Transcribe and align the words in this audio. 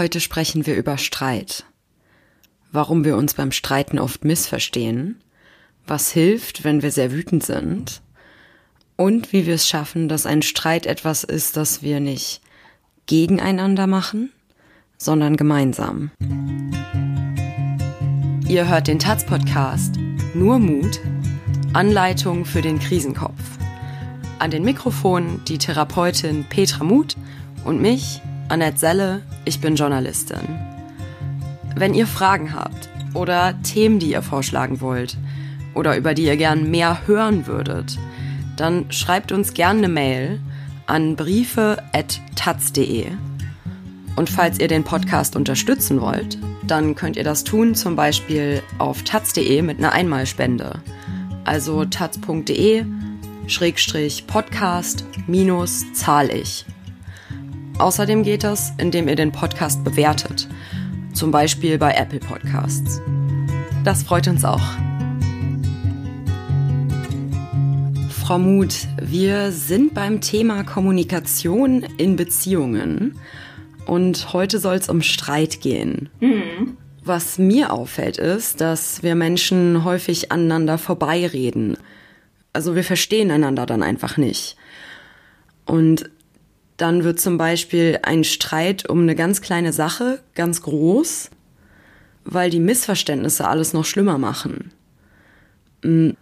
Heute 0.00 0.20
sprechen 0.20 0.64
wir 0.64 0.76
über 0.76 0.96
Streit. 0.96 1.66
Warum 2.72 3.04
wir 3.04 3.18
uns 3.18 3.34
beim 3.34 3.52
Streiten 3.52 3.98
oft 3.98 4.24
missverstehen, 4.24 5.20
was 5.86 6.10
hilft, 6.10 6.64
wenn 6.64 6.80
wir 6.80 6.90
sehr 6.90 7.12
wütend 7.12 7.44
sind 7.44 8.00
und 8.96 9.34
wie 9.34 9.44
wir 9.44 9.56
es 9.56 9.68
schaffen, 9.68 10.08
dass 10.08 10.24
ein 10.24 10.40
Streit 10.40 10.86
etwas 10.86 11.22
ist, 11.22 11.58
das 11.58 11.82
wir 11.82 12.00
nicht 12.00 12.40
gegeneinander 13.04 13.86
machen, 13.86 14.32
sondern 14.96 15.36
gemeinsam. 15.36 16.12
Ihr 18.48 18.68
hört 18.70 18.88
den 18.88 19.00
Taz-Podcast 19.00 19.96
Nur 20.32 20.58
Mut, 20.58 20.98
Anleitung 21.74 22.46
für 22.46 22.62
den 22.62 22.78
Krisenkopf. 22.78 23.42
An 24.38 24.50
den 24.50 24.64
Mikrofonen 24.64 25.44
die 25.44 25.58
Therapeutin 25.58 26.46
Petra 26.48 26.84
Muth 26.84 27.18
und 27.66 27.82
mich, 27.82 28.22
Annette 28.50 28.78
Selle, 28.78 29.22
ich 29.44 29.60
bin 29.60 29.76
Journalistin. 29.76 30.58
Wenn 31.76 31.94
ihr 31.94 32.08
Fragen 32.08 32.52
habt 32.52 32.88
oder 33.14 33.54
Themen, 33.62 34.00
die 34.00 34.10
ihr 34.10 34.22
vorschlagen 34.22 34.80
wollt 34.80 35.16
oder 35.74 35.96
über 35.96 36.14
die 36.14 36.24
ihr 36.24 36.36
gern 36.36 36.68
mehr 36.68 37.06
hören 37.06 37.46
würdet, 37.46 37.96
dann 38.56 38.90
schreibt 38.90 39.30
uns 39.30 39.54
gerne 39.54 39.78
eine 39.78 39.88
Mail 39.88 40.40
an 40.86 41.14
briefe.taz.de. 41.14 43.06
Und 44.16 44.28
falls 44.28 44.58
ihr 44.58 44.66
den 44.66 44.82
Podcast 44.82 45.36
unterstützen 45.36 46.00
wollt, 46.00 46.36
dann 46.66 46.96
könnt 46.96 47.16
ihr 47.16 47.24
das 47.24 47.44
tun 47.44 47.76
zum 47.76 47.94
Beispiel 47.94 48.64
auf 48.78 49.04
taz.de 49.04 49.62
mit 49.62 49.78
einer 49.78 49.92
Einmalspende. 49.92 50.82
Also 51.44 51.84
taz.de 51.84 52.84
Schrägstrich 53.46 54.26
Podcast 54.26 55.04
minus 55.28 55.92
zahl 55.92 56.30
ich. 56.30 56.66
Außerdem 57.80 58.24
geht 58.24 58.44
das, 58.44 58.74
indem 58.76 59.08
ihr 59.08 59.16
den 59.16 59.32
Podcast 59.32 59.82
bewertet. 59.84 60.46
Zum 61.14 61.30
Beispiel 61.30 61.78
bei 61.78 61.94
Apple 61.94 62.20
Podcasts. 62.20 63.00
Das 63.84 64.02
freut 64.02 64.28
uns 64.28 64.44
auch. 64.44 64.60
Frau 68.10 68.38
Muth, 68.38 68.86
wir 69.00 69.50
sind 69.50 69.94
beim 69.94 70.20
Thema 70.20 70.62
Kommunikation 70.62 71.82
in 71.96 72.16
Beziehungen. 72.16 73.18
Und 73.86 74.34
heute 74.34 74.58
soll 74.58 74.76
es 74.76 74.90
um 74.90 75.00
Streit 75.00 75.62
gehen. 75.62 76.10
Mhm. 76.20 76.76
Was 77.02 77.38
mir 77.38 77.72
auffällt, 77.72 78.18
ist, 78.18 78.60
dass 78.60 79.02
wir 79.02 79.14
Menschen 79.14 79.84
häufig 79.84 80.30
aneinander 80.30 80.76
vorbeireden. 80.76 81.78
Also 82.52 82.74
wir 82.74 82.84
verstehen 82.84 83.30
einander 83.30 83.64
dann 83.64 83.82
einfach 83.82 84.18
nicht. 84.18 84.56
Und 85.64 86.10
dann 86.80 87.04
wird 87.04 87.20
zum 87.20 87.36
Beispiel 87.38 87.98
ein 88.02 88.24
Streit 88.24 88.88
um 88.88 89.00
eine 89.02 89.14
ganz 89.14 89.42
kleine 89.42 89.72
Sache 89.72 90.20
ganz 90.34 90.62
groß, 90.62 91.30
weil 92.24 92.50
die 92.50 92.60
Missverständnisse 92.60 93.46
alles 93.46 93.72
noch 93.72 93.84
schlimmer 93.84 94.18
machen. 94.18 94.72
Hm, 95.82 96.16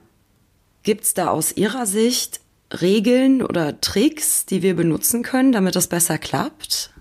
Gibt 0.83 1.05
es 1.05 1.15
da 1.15 1.28
aus 1.28 1.53
Ihrer 1.56 1.87
Sicht 1.87 2.41
Regeln 2.81 3.42
oder 3.42 3.81
Tricks, 3.81 4.47
die 4.47 4.62
wir 4.62 4.75
benutzen 4.75 5.23
können, 5.23 5.53
damit 5.53 5.77
das 5.77 5.87
besser 5.87 6.19
klappt? 6.19 6.93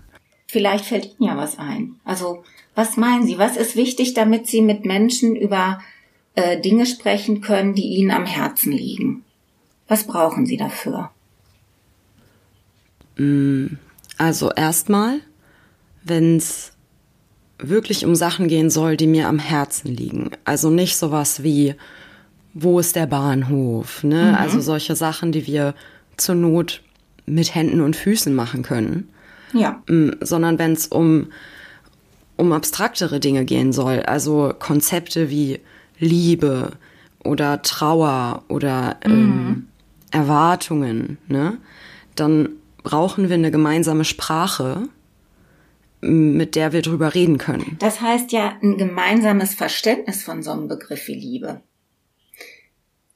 Vielleicht 0.46 0.86
fällt 0.86 1.04
Ihnen 1.18 1.30
ja 1.30 1.36
was 1.36 1.58
ein. 1.58 1.96
Also, 2.04 2.44
was 2.74 2.96
meinen 2.96 3.26
Sie? 3.26 3.38
Was 3.38 3.56
ist 3.56 3.76
wichtig, 3.76 4.14
damit 4.14 4.46
Sie 4.46 4.62
mit 4.62 4.84
Menschen 4.84 5.36
über 5.36 5.80
äh, 6.34 6.60
Dinge 6.60 6.86
sprechen 6.86 7.40
können, 7.40 7.74
die 7.74 7.96
Ihnen 7.96 8.10
am 8.10 8.24
Herzen 8.24 8.72
liegen? 8.72 9.24
Was 9.88 10.04
brauchen 10.04 10.46
Sie 10.46 10.56
dafür? 10.56 11.10
Mm, 13.18 13.76
also 14.16 14.50
erstmal, 14.50 15.20
wenn 16.04 16.36
es 16.36 16.72
wirklich 17.58 18.04
um 18.04 18.14
Sachen 18.14 18.48
gehen 18.48 18.70
soll, 18.70 18.96
die 18.96 19.06
mir 19.06 19.28
am 19.28 19.38
Herzen 19.38 19.88
liegen. 19.94 20.30
Also 20.44 20.70
nicht 20.70 20.96
sowas 20.96 21.42
wie, 21.42 21.74
wo 22.54 22.78
ist 22.78 22.96
der 22.96 23.06
Bahnhof, 23.06 24.02
ne? 24.04 24.30
Mhm. 24.30 24.34
Also 24.34 24.60
solche 24.60 24.96
Sachen, 24.96 25.32
die 25.32 25.46
wir 25.46 25.74
zur 26.16 26.34
Not 26.34 26.82
mit 27.26 27.54
Händen 27.54 27.80
und 27.80 27.96
Füßen 27.96 28.34
machen 28.34 28.62
können. 28.62 29.08
Ja. 29.52 29.82
Mm, 29.88 30.10
sondern 30.20 30.58
wenn 30.58 30.72
es 30.72 30.86
um, 30.86 31.28
um 32.36 32.52
abstraktere 32.52 33.20
Dinge 33.20 33.44
gehen 33.44 33.72
soll, 33.72 34.00
also 34.00 34.54
Konzepte 34.58 35.30
wie 35.30 35.60
Liebe 35.98 36.72
oder 37.24 37.62
Trauer 37.62 38.44
oder 38.48 38.96
mhm. 39.04 39.12
ähm, 39.12 39.66
Erwartungen, 40.10 41.18
ne? 41.26 41.58
Dann 42.14 42.50
brauchen 42.88 43.28
wir 43.28 43.34
eine 43.34 43.50
gemeinsame 43.50 44.06
Sprache, 44.06 44.88
mit 46.00 46.54
der 46.54 46.72
wir 46.72 46.80
drüber 46.80 47.14
reden 47.14 47.36
können. 47.36 47.76
Das 47.80 48.00
heißt 48.00 48.32
ja 48.32 48.54
ein 48.62 48.78
gemeinsames 48.78 49.54
Verständnis 49.54 50.22
von 50.22 50.42
so 50.42 50.52
einem 50.52 50.68
Begriff 50.68 51.06
wie 51.06 51.14
Liebe. 51.14 51.60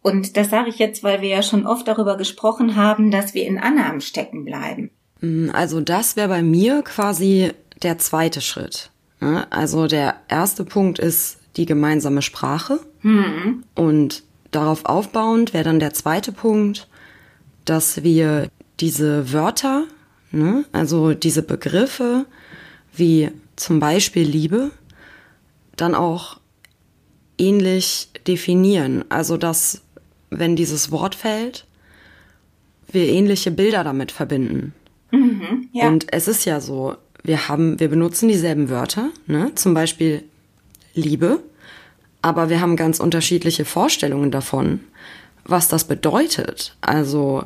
Und 0.03 0.37
das 0.37 0.51
sage 0.51 0.69
ich 0.69 0.79
jetzt, 0.79 1.03
weil 1.03 1.23
wir 1.23 1.31
ja 1.31 1.43
schon 1.43 1.67
oft 1.67 1.89
darüber 1.89 2.19
gesprochen 2.19 2.77
haben, 2.77 3.11
dass 3.11 3.33
wir 3.33 3.47
in 3.47 3.59
Annahmen 3.59 4.03
stecken 4.03 4.45
bleiben. 4.45 4.91
Mm, 5.23 5.49
also 5.55 5.81
das 5.81 6.17
wäre 6.17 6.29
bei 6.29 6.43
mir 6.43 6.83
quasi 6.83 7.53
der 7.83 7.97
zweite 7.97 8.43
Schritt. 8.43 8.91
Ne? 9.21 9.47
Also 9.51 9.87
der 9.87 10.17
erste 10.29 10.65
Punkt 10.65 10.99
ist 10.99 11.39
die 11.57 11.65
gemeinsame 11.65 12.21
Sprache. 12.21 12.79
Mhm. 13.01 13.65
Und 13.75 14.23
darauf 14.51 14.85
aufbauend 14.85 15.55
wäre 15.55 15.65
dann 15.65 15.81
der 15.81 15.95
zweite 15.95 16.33
Punkt, 16.33 16.89
dass 17.65 18.03
wir 18.03 18.49
diese 18.83 19.33
Wörter, 19.33 19.85
ne, 20.33 20.65
also 20.73 21.15
diese 21.15 21.43
Begriffe 21.43 22.27
wie 22.95 23.31
zum 23.57 23.81
Beispiel 23.81 24.29
Liebe, 24.29 24.73
dann 25.77 25.95
auch 25.95 26.39
ähnlich 27.39 28.11
definieren. 28.27 29.05
Also 29.09 29.37
dass, 29.37 29.83
wenn 30.29 30.57
dieses 30.57 30.91
Wort 30.91 31.15
fällt, 31.15 31.65
wir 32.91 33.07
ähnliche 33.07 33.51
Bilder 33.51 33.85
damit 33.85 34.13
verbinden. 34.13 34.75
Mhm, 35.11 35.69
ja. 35.73 35.89
Und 35.89 36.13
es 36.13 36.29
ist 36.29 36.45
ja 36.45 36.61
so, 36.61 36.97
wir 37.23 37.49
haben, 37.49 37.81
wir 37.81 37.89
benutzen 37.89 38.29
dieselben 38.29 38.69
Wörter, 38.69 39.11
ne? 39.27 39.53
zum 39.55 39.75
Beispiel 39.75 40.25
Liebe, 40.93 41.41
aber 42.21 42.51
wir 42.51 42.61
haben 42.61 42.77
ganz 42.77 43.01
unterschiedliche 43.01 43.65
Vorstellungen 43.65 44.31
davon, 44.31 44.81
was 45.45 45.69
das 45.69 45.85
bedeutet. 45.85 46.77
Also 46.81 47.45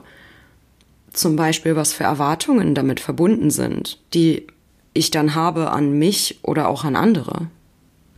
zum 1.19 1.37
Beispiel, 1.37 1.77
was 1.77 1.93
für 1.93 2.05
Erwartungen 2.05 2.75
damit 2.75 3.01
verbunden 3.01 3.51
sind, 3.51 3.99
die 4.15 4.47
ich 4.93 5.11
dann 5.11 5.35
habe 5.35 5.71
an 5.71 5.99
mich 5.99 6.41
oder 6.43 6.69
auch 6.69 6.85
an 6.85 6.97
andere. 6.97 7.49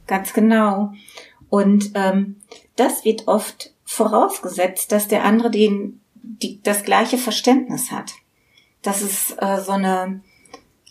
Ganz 0.07 0.33
genau. 0.33 0.93
Und 1.49 1.93
ähm, 1.95 2.37
das 2.77 3.05
wird 3.05 3.27
oft 3.27 3.73
vorausgesetzt, 3.85 4.93
dass 4.93 5.09
der 5.09 5.25
andere 5.25 5.51
den, 5.51 6.01
die, 6.15 6.61
das 6.63 6.85
gleiche 6.85 7.19
Verständnis 7.19 7.91
hat. 7.91 8.13
Das 8.83 9.03
ist 9.03 9.37
äh, 9.41 9.61
so 9.61 9.73
eine 9.73 10.21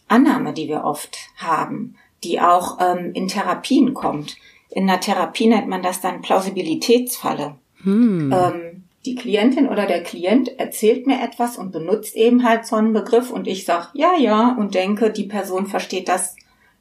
Annahme, 0.08 0.54
die 0.54 0.68
wir 0.68 0.84
oft 0.84 1.18
haben, 1.38 1.96
die 2.24 2.42
auch 2.42 2.80
ähm, 2.82 3.12
in 3.14 3.28
Therapien 3.28 3.94
kommt. 3.94 4.38
In 4.70 4.88
der 4.88 5.00
Therapie 5.00 5.48
nennt 5.48 5.68
man 5.68 5.82
das 5.82 6.02
dann 6.02 6.22
Plausibilitätsfalle. 6.22 7.56
Hm. 7.84 8.34
Ähm, 8.34 8.84
die 9.06 9.16
Klientin 9.16 9.70
oder 9.70 9.86
der 9.86 10.04
Klient 10.04 10.60
erzählt 10.60 11.08
mir 11.08 11.22
etwas 11.22 11.58
und 11.58 11.72
benutzt 11.72 12.16
eben 12.16 12.44
halt 12.44 12.66
so 12.66 12.76
einen 12.76 12.94
Begriff 12.94 13.32
und 13.32 13.48
ich 13.48 13.66
sag 13.66 13.92
ja, 13.94 14.14
ja 14.18 14.56
und 14.58 14.76
denke, 14.76 15.12
die 15.12 15.24
Person 15.24 15.68
versteht 15.68 16.10
das, 16.10 16.36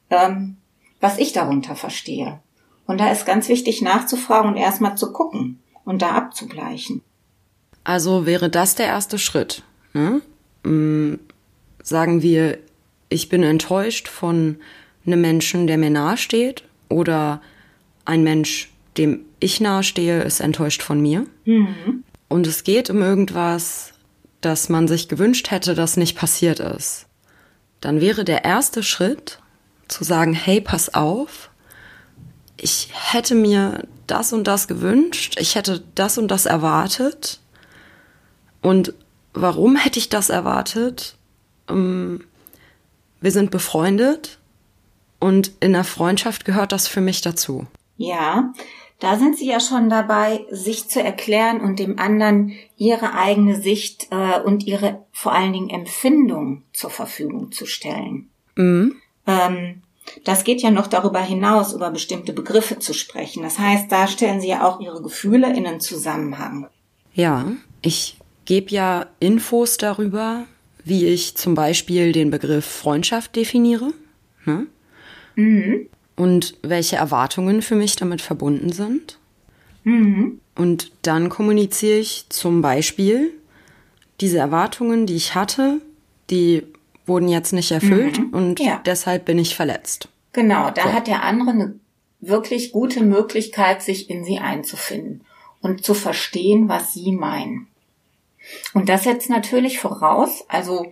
ähm, 0.09 0.57
was 0.99 1.19
ich 1.19 1.31
darunter 1.31 1.75
verstehe. 1.75 2.39
Und 2.85 2.99
da 2.99 3.11
ist 3.11 3.25
ganz 3.25 3.49
wichtig 3.49 3.81
nachzufragen 3.81 4.51
und 4.51 4.57
erstmal 4.57 4.97
zu 4.97 5.11
gucken 5.13 5.59
und 5.85 6.01
da 6.01 6.11
abzugleichen. 6.11 7.01
Also 7.83 8.25
wäre 8.25 8.49
das 8.49 8.75
der 8.75 8.87
erste 8.87 9.19
Schritt. 9.19 9.63
Ne? 9.93 10.21
Ähm, 10.65 11.19
sagen 11.81 12.21
wir, 12.21 12.57
ich 13.09 13.29
bin 13.29 13.43
enttäuscht 13.43 14.09
von 14.09 14.57
einem 15.05 15.21
Menschen, 15.21 15.67
der 15.67 15.77
mir 15.77 15.89
nahesteht 15.89 16.63
oder 16.89 17.41
ein 18.03 18.23
Mensch, 18.23 18.69
dem 18.97 19.21
ich 19.39 19.61
nahestehe, 19.61 20.23
ist 20.23 20.41
enttäuscht 20.41 20.81
von 20.81 20.99
mir. 20.99 21.25
Mhm 21.45 22.03
und 22.29 22.47
es 22.47 22.63
geht 22.63 22.89
um 22.89 23.01
irgendwas, 23.01 23.93
das 24.41 24.69
man 24.69 24.87
sich 24.87 25.07
gewünscht 25.07 25.51
hätte, 25.51 25.75
das 25.75 25.97
nicht 25.97 26.17
passiert 26.17 26.59
ist, 26.59 27.07
dann 27.81 28.01
wäre 28.01 28.25
der 28.25 28.43
erste 28.43 28.83
Schritt 28.83 29.39
zu 29.87 30.03
sagen, 30.03 30.33
hey, 30.33 30.61
pass 30.61 30.93
auf, 30.93 31.49
ich 32.57 32.89
hätte 32.93 33.35
mir 33.35 33.83
das 34.07 34.33
und 34.33 34.45
das 34.45 34.67
gewünscht, 34.67 35.35
ich 35.39 35.55
hätte 35.55 35.83
das 35.95 36.17
und 36.17 36.29
das 36.29 36.45
erwartet. 36.45 37.39
Und 38.61 38.93
warum 39.33 39.75
hätte 39.75 39.99
ich 39.99 40.09
das 40.09 40.29
erwartet? 40.29 41.15
Ähm, 41.69 42.23
wir 43.21 43.31
sind 43.31 43.51
befreundet 43.51 44.39
und 45.19 45.51
in 45.59 45.73
der 45.73 45.83
Freundschaft 45.83 46.45
gehört 46.45 46.71
das 46.71 46.87
für 46.87 47.01
mich 47.01 47.21
dazu. 47.21 47.67
Ja, 47.97 48.53
da 48.99 49.17
sind 49.17 49.37
Sie 49.37 49.47
ja 49.47 49.59
schon 49.59 49.89
dabei, 49.89 50.45
sich 50.49 50.89
zu 50.89 51.01
erklären 51.03 51.61
und 51.61 51.79
dem 51.79 51.99
anderen 51.99 52.53
Ihre 52.77 53.13
eigene 53.13 53.55
Sicht 53.55 54.07
äh, 54.11 54.39
und 54.41 54.65
Ihre 54.65 55.05
vor 55.11 55.33
allen 55.33 55.53
Dingen 55.53 55.69
Empfindung 55.69 56.63
zur 56.73 56.89
Verfügung 56.89 57.51
zu 57.51 57.65
stellen. 57.65 58.29
Mhm. 58.55 58.95
Ähm, 59.27 59.81
Das 60.23 60.43
geht 60.45 60.61
ja 60.61 60.71
noch 60.71 60.87
darüber 60.87 61.21
hinaus, 61.21 61.73
über 61.73 61.91
bestimmte 61.91 62.31
Begriffe 62.33 62.79
zu 62.79 62.93
sprechen. 62.93 63.43
Das 63.43 63.59
heißt, 63.59 63.91
da 63.91 64.07
stellen 64.07 64.39
Sie 64.39 64.47
ja 64.47 64.65
auch 64.65 64.79
Ihre 64.79 65.01
Gefühle 65.01 65.55
in 65.55 65.67
einen 65.67 65.81
Zusammenhang. 65.81 66.67
Ja, 67.13 67.51
ich 67.81 68.17
gebe 68.45 68.71
ja 68.71 69.07
Infos 69.19 69.77
darüber, 69.77 70.45
wie 70.85 71.05
ich 71.05 71.35
zum 71.35 71.55
Beispiel 71.55 72.13
den 72.13 72.31
Begriff 72.31 72.65
Freundschaft 72.65 73.35
definiere. 73.35 73.91
Ne? 74.45 74.67
Mhm. 75.35 75.89
Und 76.17 76.57
welche 76.63 76.97
Erwartungen 76.97 77.61
für 77.61 77.75
mich 77.75 77.95
damit 77.95 78.21
verbunden 78.21 78.73
sind. 78.73 79.17
Mhm. 79.83 80.41
Und 80.55 80.91
dann 81.03 81.29
kommuniziere 81.29 81.99
ich 81.99 82.25
zum 82.29 82.61
Beispiel 82.61 83.31
diese 84.19 84.39
Erwartungen, 84.39 85.05
die 85.05 85.15
ich 85.15 85.35
hatte, 85.35 85.79
die 86.29 86.63
wurden 87.05 87.29
jetzt 87.29 87.53
nicht 87.53 87.71
erfüllt 87.71 88.19
mhm. 88.19 88.29
und 88.31 88.59
ja. 88.59 88.81
deshalb 88.85 89.25
bin 89.25 89.39
ich 89.39 89.55
verletzt. 89.55 90.09
Genau, 90.33 90.69
da 90.71 90.83
so. 90.83 90.93
hat 90.93 91.07
der 91.07 91.23
andere 91.23 91.51
eine 91.51 91.79
wirklich 92.19 92.71
gute 92.71 93.03
Möglichkeit, 93.03 93.81
sich 93.81 94.09
in 94.09 94.25
sie 94.25 94.39
einzufinden 94.39 95.21
und 95.61 95.85
zu 95.85 95.93
verstehen, 95.93 96.67
was 96.67 96.93
sie 96.93 97.11
meinen. 97.11 97.67
Und 98.73 98.89
das 98.89 99.03
setzt 99.03 99.29
natürlich 99.29 99.79
voraus, 99.79 100.45
also 100.47 100.91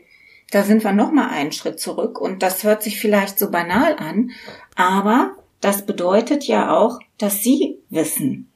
da 0.52 0.64
sind 0.64 0.84
wir 0.84 0.92
noch 0.92 1.12
mal 1.12 1.30
einen 1.30 1.52
Schritt 1.52 1.80
zurück 1.80 2.20
und 2.20 2.44
das 2.44 2.64
hört 2.64 2.84
sich 2.84 3.00
vielleicht 3.00 3.40
so 3.40 3.52
banal 3.52 3.96
an, 3.98 4.32
aber 4.76 5.36
das 5.62 5.86
bedeutet 5.86 6.46
ja 6.46 6.76
auch, 6.76 7.00
dass 7.18 7.42
sie 7.42 7.80
wissen, 7.90 8.52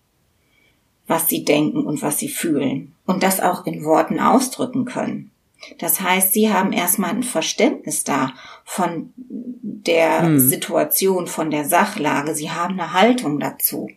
was 1.08 1.28
sie 1.28 1.44
denken 1.44 1.86
und 1.86 2.02
was 2.02 2.20
sie 2.20 2.30
fühlen 2.30 2.94
und 3.06 3.24
das 3.24 3.40
auch 3.40 3.66
in 3.66 3.84
Worten 3.84 4.20
ausdrücken 4.20 4.86
können. 4.86 5.32
Das 5.78 6.02
heißt, 6.02 6.34
sie 6.34 6.54
haben 6.54 6.72
erstmal 6.72 7.10
ein 7.10 7.24
Verständnis 7.24 8.04
da 8.04 8.34
von 8.64 9.12
der 9.18 10.22
hm. 10.22 10.40
Situation, 10.40 11.28
von 11.28 11.52
der 11.52 11.66
Sachlage. 11.66 12.34
Sie 12.36 12.52
haben 12.52 12.80
eine 12.80 12.94
Haltung 12.94 13.40
dazu. 13.40 13.90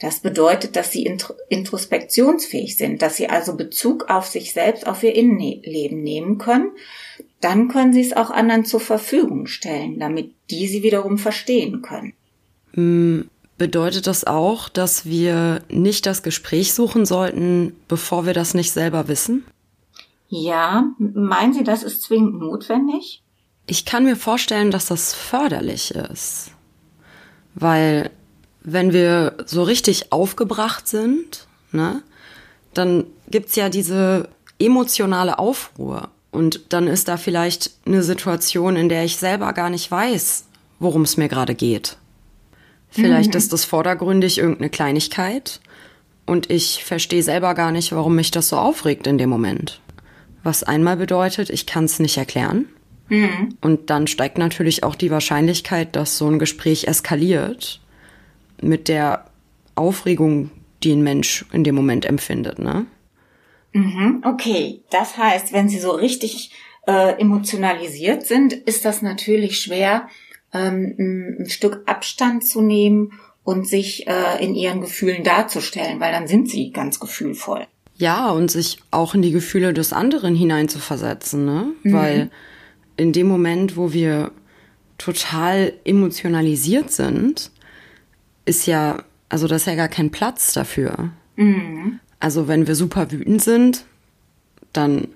Das 0.00 0.20
bedeutet, 0.20 0.76
dass 0.76 0.90
sie 0.92 1.08
introspektionsfähig 1.48 2.76
sind, 2.76 3.02
dass 3.02 3.16
sie 3.16 3.28
also 3.28 3.56
Bezug 3.56 4.08
auf 4.08 4.26
sich 4.26 4.52
selbst, 4.52 4.86
auf 4.86 5.02
ihr 5.02 5.14
Innenleben 5.14 6.02
nehmen 6.02 6.38
können. 6.38 6.72
Dann 7.40 7.68
können 7.68 7.92
sie 7.92 8.02
es 8.02 8.12
auch 8.14 8.30
anderen 8.30 8.64
zur 8.64 8.80
Verfügung 8.80 9.46
stellen, 9.46 9.98
damit 9.98 10.34
die 10.50 10.66
sie 10.66 10.82
wiederum 10.82 11.16
verstehen 11.16 11.82
können. 11.82 12.12
Hm, 12.74 13.28
bedeutet 13.56 14.06
das 14.06 14.24
auch, 14.24 14.68
dass 14.68 15.06
wir 15.06 15.62
nicht 15.68 16.06
das 16.06 16.22
Gespräch 16.22 16.74
suchen 16.74 17.06
sollten, 17.06 17.74
bevor 17.88 18.26
wir 18.26 18.34
das 18.34 18.54
nicht 18.54 18.72
selber 18.72 19.08
wissen? 19.08 19.44
Ja, 20.28 20.84
meinen 20.98 21.52
Sie, 21.52 21.64
das 21.64 21.82
ist 21.82 22.02
zwingend 22.02 22.38
notwendig? 22.38 23.22
Ich 23.66 23.84
kann 23.84 24.04
mir 24.04 24.16
vorstellen, 24.16 24.70
dass 24.70 24.86
das 24.86 25.12
förderlich 25.12 25.90
ist. 25.92 26.52
Weil 27.54 28.10
wenn 28.62 28.92
wir 28.92 29.36
so 29.46 29.62
richtig 29.62 30.12
aufgebracht 30.12 30.86
sind, 30.86 31.46
ne, 31.72 32.02
dann 32.74 33.06
gibt's 33.28 33.56
ja 33.56 33.68
diese 33.68 34.28
emotionale 34.58 35.38
Aufruhr. 35.38 36.10
Und 36.30 36.72
dann 36.72 36.86
ist 36.86 37.08
da 37.08 37.16
vielleicht 37.16 37.72
eine 37.86 38.02
Situation, 38.02 38.76
in 38.76 38.88
der 38.88 39.04
ich 39.04 39.16
selber 39.16 39.52
gar 39.52 39.70
nicht 39.70 39.90
weiß, 39.90 40.44
worum 40.78 41.02
es 41.02 41.16
mir 41.16 41.28
gerade 41.28 41.54
geht. 41.54 41.96
Vielleicht 42.88 43.34
mhm. 43.34 43.38
ist 43.38 43.52
das 43.52 43.64
vordergründig 43.64 44.38
irgendeine 44.38 44.70
Kleinigkeit 44.70 45.60
und 46.26 46.50
ich 46.50 46.84
verstehe 46.84 47.22
selber 47.22 47.54
gar 47.54 47.72
nicht, 47.72 47.92
warum 47.92 48.14
mich 48.14 48.30
das 48.30 48.48
so 48.48 48.56
aufregt 48.56 49.06
in 49.06 49.18
dem 49.18 49.30
Moment 49.30 49.80
was 50.42 50.62
einmal 50.62 50.96
bedeutet, 50.96 51.50
ich 51.50 51.66
kann 51.66 51.84
es 51.84 51.98
nicht 51.98 52.16
erklären. 52.16 52.66
Mhm. 53.08 53.56
Und 53.60 53.90
dann 53.90 54.06
steigt 54.06 54.38
natürlich 54.38 54.84
auch 54.84 54.94
die 54.94 55.10
Wahrscheinlichkeit, 55.10 55.96
dass 55.96 56.16
so 56.16 56.28
ein 56.28 56.38
Gespräch 56.38 56.86
eskaliert 56.86 57.80
mit 58.62 58.88
der 58.88 59.26
Aufregung, 59.74 60.50
die 60.82 60.92
ein 60.92 61.02
Mensch 61.02 61.44
in 61.52 61.64
dem 61.64 61.74
Moment 61.74 62.06
empfindet, 62.06 62.58
ne? 62.58 62.86
Mhm, 63.72 64.22
okay, 64.24 64.82
das 64.90 65.16
heißt, 65.16 65.52
wenn 65.52 65.68
Sie 65.68 65.78
so 65.78 65.92
richtig 65.92 66.52
äh, 66.86 67.20
emotionalisiert 67.20 68.26
sind, 68.26 68.52
ist 68.52 68.84
das 68.84 69.02
natürlich 69.02 69.60
schwer, 69.60 70.08
ähm, 70.52 71.38
ein 71.40 71.48
Stück 71.48 71.82
Abstand 71.86 72.46
zu 72.46 72.60
nehmen 72.60 73.12
und 73.44 73.66
sich 73.66 74.06
äh, 74.06 74.44
in 74.44 74.54
Ihren 74.54 74.80
Gefühlen 74.80 75.24
darzustellen, 75.24 76.00
weil 76.00 76.12
dann 76.12 76.26
sind 76.26 76.50
Sie 76.50 76.72
ganz 76.72 76.98
gefühlvoll. 77.00 77.66
Ja, 77.96 78.30
und 78.30 78.50
sich 78.50 78.78
auch 78.90 79.14
in 79.14 79.22
die 79.22 79.30
Gefühle 79.30 79.74
des 79.74 79.92
anderen 79.92 80.34
hineinzuversetzen, 80.34 81.44
ne? 81.44 81.72
Mhm. 81.82 81.92
Weil 81.92 82.30
in 82.96 83.12
dem 83.12 83.28
Moment, 83.28 83.76
wo 83.76 83.92
wir 83.92 84.32
total 84.98 85.74
emotionalisiert 85.84 86.90
sind, 86.90 87.50
ist 88.44 88.66
ja, 88.66 89.02
also 89.28 89.46
das 89.46 89.62
ist 89.62 89.66
ja 89.66 89.74
gar 89.74 89.88
kein 89.88 90.10
Platz 90.10 90.52
dafür. 90.52 91.10
Mhm. 91.36 92.00
Also 92.20 92.48
wenn 92.48 92.66
wir 92.66 92.74
super 92.74 93.10
wütend 93.10 93.42
sind, 93.42 93.84
dann 94.72 95.08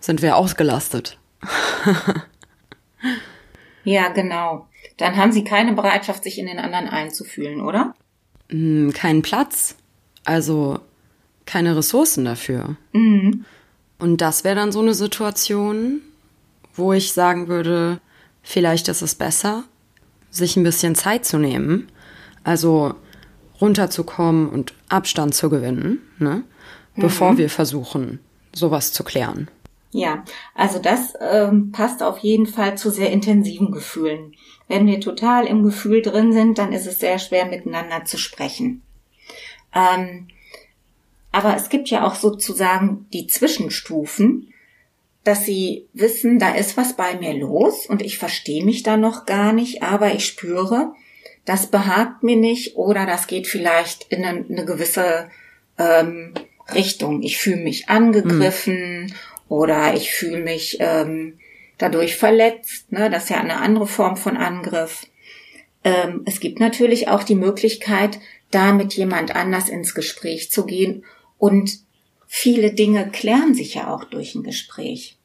sind 0.00 0.22
wir 0.22 0.36
ausgelastet. 0.36 1.18
ja, 3.84 4.08
genau. 4.08 4.68
Dann 4.96 5.16
haben 5.16 5.32
sie 5.32 5.44
keine 5.44 5.72
Bereitschaft, 5.72 6.24
sich 6.24 6.38
in 6.38 6.46
den 6.46 6.58
anderen 6.58 6.88
einzufühlen, 6.88 7.60
oder? 7.60 7.94
Hm, 8.50 8.92
keinen 8.92 9.22
Platz. 9.22 9.76
Also 10.24 10.80
keine 11.46 11.76
Ressourcen 11.76 12.24
dafür. 12.24 12.76
Mhm. 12.92 13.44
Und 13.98 14.20
das 14.20 14.44
wäre 14.44 14.56
dann 14.56 14.72
so 14.72 14.80
eine 14.80 14.94
Situation, 14.94 16.02
wo 16.74 16.92
ich 16.92 17.12
sagen 17.12 17.48
würde, 17.48 18.00
vielleicht 18.42 18.88
ist 18.88 19.02
es 19.02 19.14
besser, 19.14 19.64
sich 20.30 20.56
ein 20.56 20.62
bisschen 20.62 20.94
Zeit 20.94 21.24
zu 21.24 21.38
nehmen, 21.38 21.88
also 22.44 22.94
runterzukommen 23.60 24.48
und 24.48 24.74
Abstand 24.88 25.34
zu 25.34 25.50
gewinnen, 25.50 26.00
ne? 26.18 26.44
Mhm. 26.94 27.02
bevor 27.02 27.38
wir 27.38 27.50
versuchen, 27.50 28.20
sowas 28.54 28.92
zu 28.92 29.04
klären. 29.04 29.48
Ja, 29.90 30.24
also 30.54 30.78
das 30.78 31.14
ähm, 31.20 31.72
passt 31.72 32.02
auf 32.02 32.18
jeden 32.18 32.46
Fall 32.46 32.76
zu 32.76 32.90
sehr 32.90 33.10
intensiven 33.10 33.70
Gefühlen. 33.70 34.34
Wenn 34.68 34.86
wir 34.86 35.00
total 35.00 35.46
im 35.46 35.62
Gefühl 35.62 36.02
drin 36.02 36.32
sind, 36.32 36.58
dann 36.58 36.72
ist 36.72 36.86
es 36.86 37.00
sehr 37.00 37.18
schwer 37.18 37.46
miteinander 37.46 38.04
zu 38.04 38.18
sprechen. 38.18 38.82
Ähm, 39.74 40.28
aber 41.32 41.56
es 41.56 41.70
gibt 41.70 41.88
ja 41.88 42.06
auch 42.06 42.14
sozusagen 42.14 43.06
die 43.12 43.26
Zwischenstufen, 43.26 44.52
dass 45.24 45.44
sie 45.44 45.86
wissen, 45.92 46.38
da 46.38 46.54
ist 46.54 46.76
was 46.76 46.96
bei 46.96 47.16
mir 47.18 47.34
los 47.34 47.86
und 47.86 48.02
ich 48.02 48.18
verstehe 48.18 48.64
mich 48.64 48.82
da 48.82 48.96
noch 48.96 49.26
gar 49.26 49.52
nicht, 49.52 49.82
aber 49.82 50.14
ich 50.14 50.24
spüre, 50.26 50.92
das 51.48 51.68
behagt 51.68 52.22
mir 52.22 52.36
nicht 52.36 52.76
oder 52.76 53.06
das 53.06 53.26
geht 53.26 53.46
vielleicht 53.46 54.04
in 54.12 54.22
eine, 54.22 54.44
eine 54.46 54.66
gewisse 54.66 55.30
ähm, 55.78 56.34
Richtung. 56.74 57.22
Ich 57.22 57.38
fühle 57.38 57.62
mich 57.62 57.88
angegriffen 57.88 59.04
mhm. 59.04 59.12
oder 59.48 59.94
ich 59.94 60.12
fühle 60.12 60.40
mich 60.40 60.76
ähm, 60.80 61.38
dadurch 61.78 62.16
verletzt. 62.16 62.92
Ne? 62.92 63.08
Das 63.08 63.24
ist 63.24 63.30
ja 63.30 63.40
eine 63.40 63.56
andere 63.56 63.86
Form 63.86 64.18
von 64.18 64.36
Angriff. 64.36 65.06
Ähm, 65.84 66.20
es 66.26 66.38
gibt 66.40 66.60
natürlich 66.60 67.08
auch 67.08 67.22
die 67.22 67.34
Möglichkeit, 67.34 68.20
da 68.50 68.72
mit 68.72 68.92
jemand 68.92 69.34
anders 69.34 69.70
ins 69.70 69.94
Gespräch 69.94 70.50
zu 70.50 70.66
gehen 70.66 71.06
und 71.38 71.78
viele 72.26 72.74
Dinge 72.74 73.08
klären 73.08 73.54
sich 73.54 73.72
ja 73.72 73.94
auch 73.94 74.04
durch 74.04 74.34
ein 74.34 74.42
Gespräch. 74.42 75.16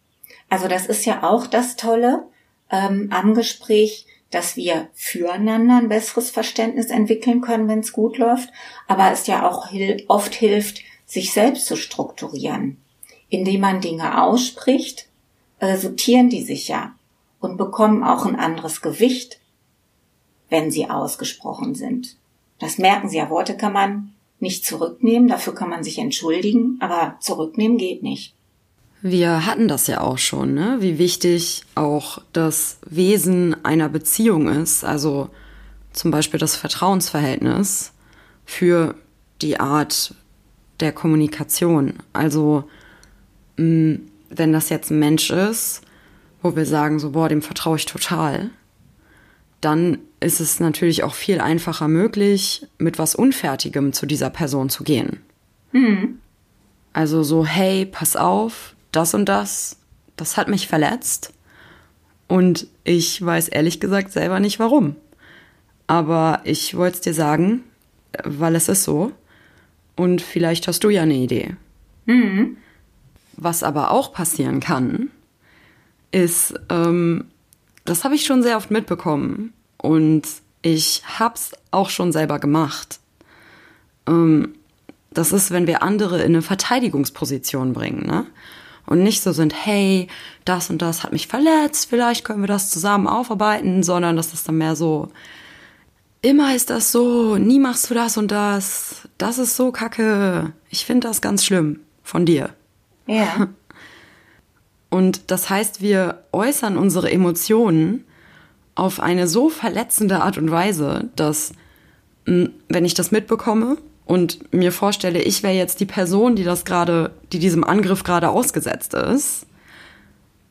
Also 0.47 0.69
das 0.69 0.86
ist 0.86 1.05
ja 1.05 1.24
auch 1.24 1.47
das 1.47 1.75
Tolle 1.75 2.27
ähm, 2.71 3.09
am 3.12 3.33
Gespräch, 3.33 4.05
dass 4.33 4.55
wir 4.55 4.89
füreinander 4.93 5.77
ein 5.77 5.89
besseres 5.89 6.31
Verständnis 6.31 6.87
entwickeln 6.87 7.41
können, 7.41 7.67
wenn 7.67 7.79
es 7.79 7.93
gut 7.93 8.17
läuft, 8.17 8.49
aber 8.87 9.11
es 9.11 9.27
ja 9.27 9.47
auch 9.47 9.67
hil 9.67 10.03
oft 10.07 10.33
hilft, 10.33 10.81
sich 11.05 11.33
selbst 11.33 11.67
zu 11.67 11.75
strukturieren. 11.75 12.77
Indem 13.29 13.61
man 13.61 13.81
Dinge 13.81 14.21
ausspricht, 14.21 15.07
äh, 15.59 15.77
sortieren 15.77 16.29
die 16.29 16.43
sich 16.43 16.67
ja 16.67 16.95
und 17.39 17.57
bekommen 17.57 18.03
auch 18.03 18.25
ein 18.25 18.35
anderes 18.35 18.81
Gewicht, 18.81 19.39
wenn 20.49 20.71
sie 20.71 20.89
ausgesprochen 20.89 21.75
sind. 21.75 22.17
Das 22.59 22.77
merken 22.77 23.09
Sie 23.09 23.17
ja, 23.17 23.29
Worte 23.29 23.57
kann 23.57 23.73
man 23.73 24.13
nicht 24.39 24.65
zurücknehmen, 24.65 25.27
dafür 25.27 25.53
kann 25.53 25.69
man 25.69 25.83
sich 25.83 25.97
entschuldigen, 25.97 26.77
aber 26.79 27.17
zurücknehmen 27.19 27.77
geht 27.77 28.03
nicht. 28.03 28.35
Wir 29.05 29.45
hatten 29.45 29.67
das 29.67 29.88
ja 29.88 30.00
auch 30.00 30.17
schon, 30.17 30.53
ne? 30.53 30.77
wie 30.79 30.98
wichtig 30.98 31.65
auch 31.75 32.19
das 32.31 32.77
Wesen 32.86 33.53
einer 33.65 33.89
Beziehung 33.89 34.48
ist, 34.48 34.86
also 34.86 35.29
zum 35.91 36.10
Beispiel 36.10 36.39
das 36.39 36.55
Vertrauensverhältnis 36.55 37.91
für 38.45 38.95
die 39.41 39.60
Art 39.60 40.15
der 40.79 40.93
Kommunikation. 40.93 41.95
Also 42.13 42.63
mm, 43.57 43.95
wenn 44.29 44.53
das 44.53 44.69
jetzt 44.69 44.89
ein 44.89 45.00
Mensch 45.00 45.31
ist, 45.31 45.81
wo 46.41 46.55
wir 46.55 46.65
sagen, 46.65 46.98
so, 46.98 47.12
boah, 47.12 47.27
dem 47.27 47.41
vertraue 47.41 47.75
ich 47.75 47.86
total, 47.86 48.51
dann 49.60 49.98
ist 50.22 50.39
es 50.39 50.62
natürlich 50.62 51.03
auch 51.03 51.13
viel 51.13 51.41
einfacher 51.41 51.89
möglich, 51.89 52.67
mit 52.77 53.00
was 53.00 53.15
Unfertigem 53.15 53.91
zu 53.91 54.05
dieser 54.05 54.29
Person 54.29 54.69
zu 54.69 54.86
gehen. 54.86 55.19
Mhm. 55.74 56.19
Also 56.93 57.22
so, 57.22 57.45
hey, 57.45 57.86
pass 57.86 58.15
auf, 58.15 58.74
das 58.93 59.13
und 59.13 59.25
das, 59.25 59.77
das 60.15 60.38
hat 60.38 60.47
mich 60.47 60.67
verletzt. 60.67 61.33
Und 62.27 62.67
ich 62.83 63.23
weiß 63.23 63.50
ehrlich 63.50 63.79
gesagt 63.79 64.12
selber 64.12 64.39
nicht 64.39 64.59
warum. 64.59 64.95
Aber 65.88 66.41
ich 66.45 66.75
wollte 66.75 66.95
es 66.95 67.01
dir 67.01 67.13
sagen, 67.13 67.63
weil 68.23 68.55
es 68.55 68.69
ist 68.69 68.83
so. 68.83 69.12
Und 69.95 70.21
vielleicht 70.21 70.67
hast 70.67 70.83
du 70.83 70.89
ja 70.89 71.03
eine 71.03 71.15
Idee. 71.15 71.55
Mhm. 72.05 72.57
Was 73.35 73.63
aber 73.63 73.91
auch 73.91 74.13
passieren 74.13 74.59
kann, 74.59 75.09
ist, 76.12 76.53
ähm, 76.69 77.25
das 77.85 78.03
habe 78.03 78.15
ich 78.15 78.25
schon 78.25 78.43
sehr 78.43 78.57
oft 78.57 78.71
mitbekommen 78.71 79.53
und 79.77 80.23
ich 80.62 81.03
hab's 81.19 81.51
auch 81.71 81.89
schon 81.89 82.12
selber 82.12 82.39
gemacht. 82.39 83.00
Ähm, 84.07 84.55
das 85.12 85.31
ist, 85.31 85.51
wenn 85.51 85.67
wir 85.67 85.83
andere 85.83 86.19
in 86.19 86.33
eine 86.33 86.41
Verteidigungsposition 86.41 87.73
bringen, 87.73 88.05
ne? 88.05 88.25
Und 88.85 89.01
nicht 89.01 89.21
so 89.21 89.31
sind, 89.31 89.53
hey, 89.65 90.07
das 90.45 90.69
und 90.69 90.81
das 90.81 91.03
hat 91.03 91.13
mich 91.13 91.27
verletzt, 91.27 91.87
vielleicht 91.89 92.25
können 92.25 92.41
wir 92.41 92.47
das 92.47 92.69
zusammen 92.69 93.07
aufarbeiten, 93.07 93.81
sondern 93.81 94.17
das 94.17 94.33
ist 94.33 94.47
dann 94.47 94.57
mehr 94.57 94.75
so, 94.75 95.09
immer 96.21 96.55
ist 96.55 96.69
das 96.69 96.91
so, 96.91 97.37
nie 97.37 97.59
machst 97.59 97.89
du 97.89 97.93
das 97.93 98.17
und 98.17 98.31
das, 98.31 99.07
das 99.17 99.37
ist 99.37 99.55
so 99.55 99.71
kacke, 99.71 100.51
ich 100.69 100.85
finde 100.85 101.07
das 101.07 101.21
ganz 101.21 101.45
schlimm 101.45 101.79
von 102.03 102.25
dir. 102.25 102.49
Ja. 103.07 103.47
Und 104.89 105.31
das 105.31 105.49
heißt, 105.49 105.81
wir 105.81 106.23
äußern 106.31 106.77
unsere 106.77 107.11
Emotionen 107.11 108.05
auf 108.75 108.99
eine 108.99 109.27
so 109.27 109.49
verletzende 109.49 110.21
Art 110.21 110.37
und 110.37 110.51
Weise, 110.51 111.09
dass 111.15 111.53
wenn 112.25 112.85
ich 112.85 112.93
das 112.93 113.09
mitbekomme 113.09 113.77
und 114.05 114.53
mir 114.53 114.72
vorstelle, 114.72 115.22
ich 115.22 115.43
wäre 115.43 115.53
jetzt 115.53 115.79
die 115.79 115.86
Person, 115.86 116.36
die 116.36 116.43
das 116.43 116.65
gerade, 116.65 117.12
die 117.31 117.39
diesem 117.39 117.63
Angriff 117.63 118.03
gerade 118.03 118.29
ausgesetzt 118.29 118.93
ist, 118.93 119.45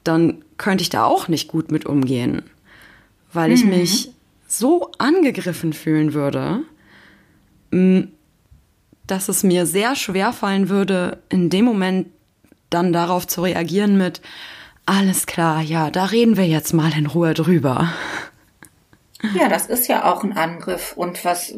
dann 0.05 0.45
könnte 0.57 0.83
ich 0.83 0.91
da 0.91 1.05
auch 1.05 1.29
nicht 1.29 1.49
gut 1.49 1.71
mit 1.71 1.87
umgehen, 1.87 2.43
weil 3.33 3.53
ich 3.53 3.65
mhm. 3.65 3.71
mich 3.71 4.11
so 4.47 4.91
angegriffen 4.99 5.73
fühlen 5.73 6.15
würde, 6.15 6.61
dass 9.07 9.29
es 9.29 9.43
mir 9.43 9.67
sehr 9.67 9.97
schwer 9.97 10.33
fallen 10.33 10.69
würde, 10.69 11.23
in 11.29 11.51
dem 11.51 11.65
Moment 11.65 12.09
dann 12.71 12.93
darauf 12.93 13.27
zu 13.27 13.43
reagieren 13.43 13.97
mit, 13.97 14.21
alles 14.87 15.27
klar, 15.27 15.61
ja, 15.61 15.91
da 15.91 16.07
reden 16.07 16.37
wir 16.37 16.47
jetzt 16.47 16.73
mal 16.73 16.93
in 16.97 17.07
Ruhe 17.07 17.35
drüber. 17.35 17.93
Ja, 19.35 19.49
das 19.49 19.67
ist 19.67 19.87
ja 19.87 20.11
auch 20.13 20.25
ein 20.25 20.33
Angriff. 20.37 20.95
Und 20.97 21.25
was, 21.25 21.55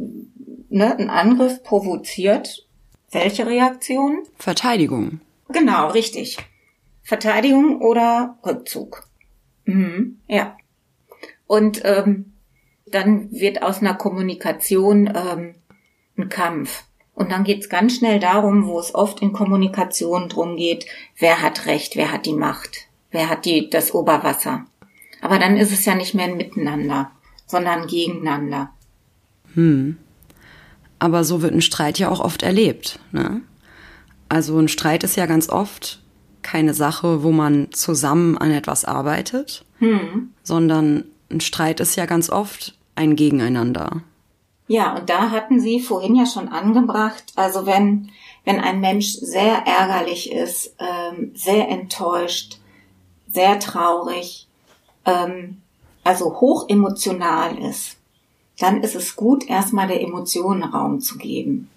ne, 0.74 0.96
ein 0.98 1.08
Angriff 1.08 1.62
provoziert 1.62 2.66
welche 3.12 3.46
Reaktion? 3.46 4.24
Verteidigung. 4.36 5.20
Genau, 5.48 5.88
richtig. 5.90 6.36
Verteidigung 7.02 7.80
oder 7.80 8.38
Rückzug. 8.44 9.04
Mhm, 9.66 10.18
ja. 10.26 10.56
Und 11.46 11.82
ähm, 11.84 12.32
dann 12.86 13.30
wird 13.30 13.62
aus 13.62 13.80
einer 13.80 13.94
Kommunikation 13.94 15.06
ähm, 15.14 15.54
ein 16.18 16.28
Kampf. 16.28 16.84
Und 17.14 17.30
dann 17.30 17.44
geht's 17.44 17.68
ganz 17.68 17.98
schnell 17.98 18.18
darum, 18.18 18.66
wo 18.66 18.80
es 18.80 18.96
oft 18.96 19.22
in 19.22 19.32
Kommunikation 19.32 20.28
drum 20.28 20.56
geht, 20.56 20.86
wer 21.16 21.40
hat 21.40 21.66
Recht, 21.66 21.94
wer 21.94 22.10
hat 22.10 22.26
die 22.26 22.34
Macht, 22.34 22.88
wer 23.12 23.28
hat 23.28 23.44
die, 23.44 23.70
das 23.70 23.94
Oberwasser. 23.94 24.66
Aber 25.20 25.38
dann 25.38 25.56
ist 25.56 25.70
es 25.70 25.84
ja 25.84 25.94
nicht 25.94 26.14
mehr 26.14 26.26
ein 26.26 26.36
Miteinander, 26.36 27.12
sondern 27.46 27.86
gegeneinander. 27.86 28.72
Hm. 29.54 29.98
Aber 31.04 31.22
so 31.22 31.42
wird 31.42 31.52
ein 31.52 31.60
Streit 31.60 31.98
ja 31.98 32.08
auch 32.08 32.20
oft 32.20 32.42
erlebt. 32.42 32.98
Ne? 33.12 33.42
Also 34.30 34.58
ein 34.58 34.68
Streit 34.68 35.04
ist 35.04 35.16
ja 35.16 35.26
ganz 35.26 35.50
oft 35.50 36.00
keine 36.40 36.72
Sache, 36.72 37.22
wo 37.22 37.30
man 37.30 37.70
zusammen 37.72 38.38
an 38.38 38.50
etwas 38.50 38.86
arbeitet, 38.86 39.66
hm. 39.80 40.30
sondern 40.42 41.04
ein 41.30 41.42
Streit 41.42 41.80
ist 41.80 41.96
ja 41.96 42.06
ganz 42.06 42.30
oft 42.30 42.78
ein 42.94 43.16
Gegeneinander. 43.16 44.00
Ja, 44.66 44.96
und 44.96 45.10
da 45.10 45.30
hatten 45.30 45.60
Sie 45.60 45.78
vorhin 45.78 46.14
ja 46.14 46.24
schon 46.24 46.48
angebracht, 46.48 47.24
also 47.36 47.66
wenn, 47.66 48.10
wenn 48.46 48.58
ein 48.58 48.80
Mensch 48.80 49.08
sehr 49.08 49.66
ärgerlich 49.66 50.32
ist, 50.32 50.74
ähm, 50.78 51.32
sehr 51.34 51.68
enttäuscht, 51.68 52.60
sehr 53.28 53.58
traurig, 53.58 54.48
ähm, 55.04 55.60
also 56.02 56.40
hoch 56.40 56.66
emotional 56.70 57.58
ist, 57.58 57.98
dann 58.58 58.82
ist 58.82 58.94
es 58.94 59.16
gut, 59.16 59.48
erstmal 59.48 59.88
der 59.88 60.00
Emotion 60.00 60.62
Raum 60.62 61.00
zu 61.00 61.18
geben. 61.18 61.68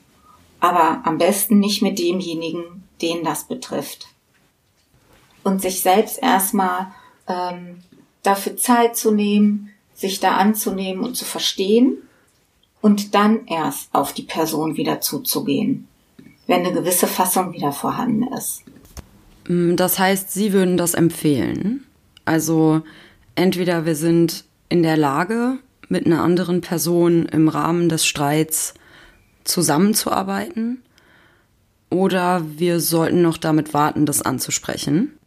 Aber 0.60 1.02
am 1.06 1.18
besten 1.18 1.60
nicht 1.60 1.82
mit 1.82 2.00
demjenigen, 2.00 2.84
den 3.02 3.24
das 3.24 3.46
betrifft. 3.46 4.08
Und 5.44 5.62
sich 5.62 5.82
selbst 5.82 6.22
erstmal 6.22 6.88
ähm, 7.28 7.78
dafür 8.24 8.58
Zeit 8.58 8.98
zu 8.98 9.12
nehmen, 9.12 9.72
sich 9.94 10.20
da 10.20 10.38
anzunehmen 10.38 11.04
und 11.04 11.16
zu 11.16 11.26
verstehen 11.26 11.98
und 12.82 13.16
dann 13.16 13.48
erst 13.48 13.94
auf 13.94 14.14
die 14.14 14.24
Person 14.24 14.78
wieder 14.78 15.02
zuzugehen, 15.02 15.88
wenn 16.46 16.66
eine 16.66 16.74
gewisse 16.74 17.08
Fassung 17.08 17.54
wieder 17.54 17.72
vorhanden 17.72 18.24
ist. 18.34 18.64
Mm, 19.48 19.76
das 19.76 19.98
heißt, 19.98 20.32
Sie 20.32 20.54
würden 20.54 20.78
das 20.78 20.94
empfehlen. 20.94 21.86
Also 22.26 22.82
entweder 23.36 23.86
wir 23.86 23.96
sind 23.96 24.44
in 24.70 24.84
der 24.84 24.98
Lage, 24.98 25.60
mit 25.90 26.06
einer 26.06 26.22
anderen 26.22 26.62
Person 26.62 27.26
im 27.26 27.48
Rahmen 27.48 27.90
des 27.90 28.06
Streits 28.06 28.74
zusammenzuarbeiten, 29.44 30.84
oder 31.90 32.44
wir 32.58 32.80
sollten 32.80 33.22
noch 33.22 33.38
damit 33.38 33.74
warten, 33.74 34.06
das 34.06 34.22
anzusprechen. 34.22 35.18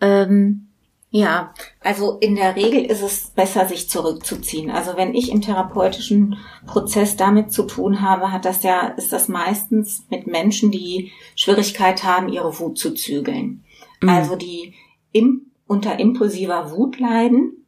Ähm, 0.00 0.66
ja, 1.10 1.54
also 1.80 2.18
in 2.18 2.34
der 2.34 2.56
Regel 2.56 2.84
ist 2.84 3.02
es 3.02 3.30
besser, 3.30 3.66
sich 3.66 3.88
zurückzuziehen. 3.88 4.70
Also 4.70 4.96
wenn 4.96 5.14
ich 5.14 5.30
im 5.30 5.40
therapeutischen 5.40 6.36
Prozess 6.66 7.16
damit 7.16 7.52
zu 7.52 7.62
tun 7.62 8.02
habe, 8.02 8.32
hat 8.32 8.44
das 8.44 8.64
ja, 8.64 8.88
ist 8.88 9.12
das 9.12 9.28
meistens 9.28 10.04
mit 10.10 10.26
Menschen, 10.26 10.72
die 10.72 11.12
Schwierigkeit 11.36 12.02
haben, 12.02 12.28
ihre 12.28 12.58
Wut 12.58 12.78
zu 12.78 12.92
zügeln. 12.94 13.62
Mhm. 14.00 14.08
Also 14.08 14.34
die 14.34 14.74
im, 15.12 15.52
unter 15.68 16.00
impulsiver 16.00 16.72
Wut 16.72 16.98
leiden 16.98 17.63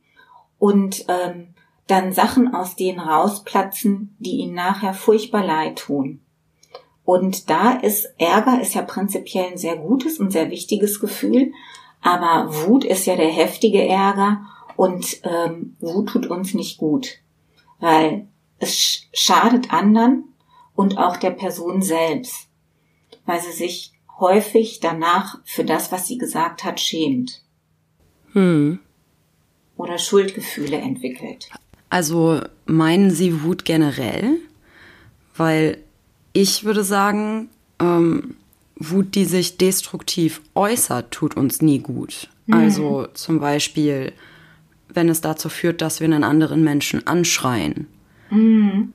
und 0.58 1.04
ähm, 1.08 1.54
dann 1.86 2.12
Sachen 2.12 2.54
aus 2.54 2.76
denen 2.76 2.98
rausplatzen, 2.98 4.16
die 4.18 4.38
ihnen 4.38 4.54
nachher 4.54 4.94
furchtbar 4.94 5.44
leid 5.44 5.78
tun. 5.78 6.20
Und 7.04 7.50
da 7.50 7.72
ist 7.72 8.08
Ärger 8.18 8.60
ist 8.60 8.74
ja 8.74 8.82
prinzipiell 8.82 9.52
ein 9.52 9.58
sehr 9.58 9.76
gutes 9.76 10.18
und 10.18 10.32
sehr 10.32 10.50
wichtiges 10.50 10.98
Gefühl, 10.98 11.52
aber 12.02 12.52
Wut 12.52 12.84
ist 12.84 13.06
ja 13.06 13.14
der 13.14 13.30
heftige 13.30 13.86
Ärger 13.86 14.40
und 14.76 15.20
ähm, 15.22 15.76
Wut 15.78 16.08
tut 16.08 16.26
uns 16.26 16.54
nicht 16.54 16.78
gut, 16.78 17.18
weil 17.78 18.26
es 18.58 19.06
schadet 19.12 19.72
anderen 19.72 20.24
und 20.74 20.98
auch 20.98 21.16
der 21.16 21.30
Person 21.30 21.82
selbst, 21.82 22.48
weil 23.24 23.40
sie 23.40 23.52
sich 23.52 23.92
häufig 24.18 24.80
danach 24.80 25.38
für 25.44 25.64
das, 25.64 25.92
was 25.92 26.06
sie 26.06 26.18
gesagt 26.18 26.64
hat, 26.64 26.80
schämt. 26.80 27.42
Hm. 28.32 28.80
Oder 29.76 29.98
Schuldgefühle 29.98 30.76
entwickelt. 30.78 31.48
Also 31.90 32.40
meinen 32.64 33.10
Sie 33.10 33.42
Wut 33.42 33.64
generell? 33.64 34.38
Weil 35.36 35.78
ich 36.32 36.64
würde 36.64 36.82
sagen, 36.82 37.48
ähm, 37.78 38.36
Wut, 38.76 39.14
die 39.14 39.24
sich 39.24 39.56
destruktiv 39.56 40.40
äußert, 40.54 41.10
tut 41.10 41.36
uns 41.36 41.62
nie 41.62 41.78
gut. 41.78 42.28
Mhm. 42.46 42.54
Also 42.54 43.08
zum 43.14 43.40
Beispiel, 43.40 44.12
wenn 44.88 45.08
es 45.08 45.20
dazu 45.20 45.48
führt, 45.48 45.80
dass 45.80 46.00
wir 46.00 46.06
einen 46.06 46.24
anderen 46.24 46.62
Menschen 46.62 47.06
anschreien. 47.06 47.86
Mhm. 48.30 48.92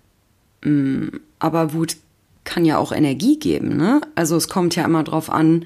Mm, 0.63 1.07
aber 1.39 1.73
Wut 1.73 1.97
kann 2.43 2.65
ja 2.65 2.77
auch 2.77 2.91
Energie 2.91 3.37
geben, 3.39 3.77
ne? 3.77 4.01
Also 4.15 4.35
es 4.35 4.47
kommt 4.47 4.75
ja 4.75 4.85
immer 4.85 5.03
drauf 5.03 5.29
an, 5.29 5.65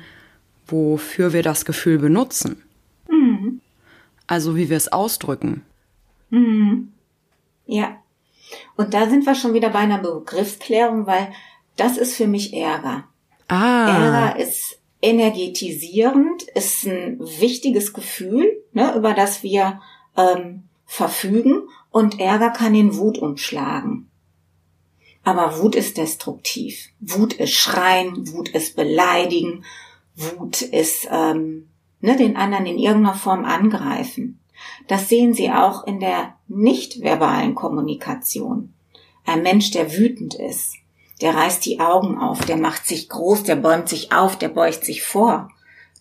wofür 0.67 1.33
wir 1.33 1.43
das 1.43 1.65
Gefühl 1.65 1.99
benutzen. 1.99 2.61
Also 4.27 4.55
wie 4.55 4.69
wir 4.69 4.77
es 4.77 4.91
ausdrücken. 4.91 5.63
Mhm. 6.29 6.91
Ja. 7.65 7.97
Und 8.75 8.93
da 8.93 9.09
sind 9.09 9.25
wir 9.25 9.35
schon 9.35 9.53
wieder 9.53 9.69
bei 9.69 9.79
einer 9.79 9.99
Begriffsklärung, 9.99 11.07
weil 11.07 11.31
das 11.75 11.97
ist 11.97 12.15
für 12.15 12.27
mich 12.27 12.53
Ärger. 12.53 13.05
Ah. 13.47 13.87
Ärger 13.87 14.39
ist 14.39 14.79
energetisierend, 15.01 16.43
ist 16.43 16.85
ein 16.85 17.19
wichtiges 17.19 17.93
Gefühl, 17.93 18.63
ne, 18.73 18.95
über 18.95 19.13
das 19.13 19.43
wir 19.43 19.81
ähm, 20.17 20.63
verfügen 20.85 21.67
und 21.91 22.19
Ärger 22.19 22.49
kann 22.49 22.75
in 22.75 22.95
Wut 22.97 23.17
umschlagen. 23.17 24.09
Aber 25.23 25.59
Wut 25.59 25.75
ist 25.75 25.97
destruktiv. 25.97 26.89
Wut 26.99 27.33
ist 27.33 27.53
Schreien, 27.53 28.31
Wut 28.31 28.49
ist 28.49 28.75
Beleidigen, 28.75 29.65
Wut 30.15 30.61
ist 30.61 31.07
ähm, 31.11 31.67
ne, 32.05 32.15
den 32.15 32.37
anderen 32.37 32.65
in 32.65 32.77
irgendeiner 32.77 33.15
Form 33.15 33.43
angreifen. 33.43 34.39
Das 34.87 35.09
sehen 35.09 35.33
Sie 35.33 35.51
auch 35.51 35.85
in 35.85 35.99
der 35.99 36.35
nicht 36.47 37.01
verbalen 37.01 37.55
Kommunikation. 37.55 38.73
Ein 39.25 39.43
Mensch, 39.43 39.71
der 39.71 39.97
wütend 39.97 40.35
ist, 40.35 40.75
der 41.21 41.33
reißt 41.33 41.65
die 41.65 41.79
Augen 41.79 42.17
auf, 42.17 42.45
der 42.45 42.57
macht 42.57 42.85
sich 42.85 43.09
groß, 43.09 43.43
der 43.43 43.55
bäumt 43.55 43.89
sich 43.89 44.11
auf, 44.11 44.37
der 44.37 44.49
beugt 44.49 44.85
sich 44.85 45.03
vor. 45.03 45.49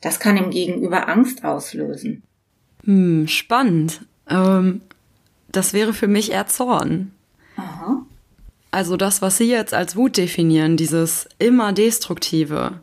Das 0.01 0.21
kann 0.21 0.37
im 0.37 0.51
Gegenüber 0.51 1.09
Angst 1.09 1.45
auslösen. 1.45 2.23
Hm, 2.85 3.27
spannend. 3.27 4.03
Ähm, 4.29 4.83
das 5.51 5.73
wäre 5.73 5.95
für 5.95 6.09
mich 6.09 6.33
eher 6.33 6.47
Zorn. 6.47 7.13
Aha. 7.57 8.05
Also 8.71 8.97
das, 8.97 9.23
was 9.23 9.39
Sie 9.39 9.49
jetzt 9.49 9.73
als 9.73 9.97
Wut 9.97 10.17
definieren, 10.17 10.77
dieses 10.77 11.29
immer 11.39 11.73
Destruktive, 11.73 12.81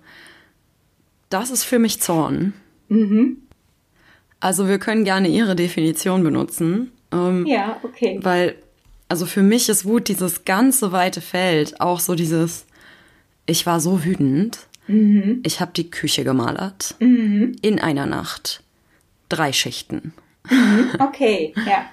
das 1.29 1.51
ist 1.51 1.63
für 1.63 1.79
mich 1.79 2.01
Zorn. 2.01 2.53
Mhm. 2.91 3.37
Also 4.41 4.67
wir 4.67 4.79
können 4.79 5.05
gerne 5.05 5.29
Ihre 5.29 5.55
Definition 5.55 6.23
benutzen. 6.23 6.91
Ähm, 7.13 7.45
ja, 7.45 7.79
okay. 7.83 8.19
Weil, 8.21 8.55
also 9.07 9.25
für 9.25 9.43
mich 9.43 9.69
ist 9.69 9.85
Wut 9.85 10.09
dieses 10.09 10.43
ganze 10.43 10.91
weite 10.91 11.21
Feld, 11.21 11.79
auch 11.79 12.01
so 12.01 12.15
dieses, 12.15 12.65
ich 13.45 13.65
war 13.65 13.79
so 13.79 14.03
wütend, 14.03 14.67
mhm. 14.87 15.41
ich 15.45 15.61
habe 15.61 15.71
die 15.73 15.89
Küche 15.89 16.25
gemalert, 16.25 16.95
mhm. 16.99 17.55
in 17.61 17.79
einer 17.79 18.05
Nacht, 18.07 18.61
drei 19.29 19.53
Schichten. 19.53 20.13
Mhm. 20.49 20.89
Okay, 20.99 21.53
ja. 21.65 21.85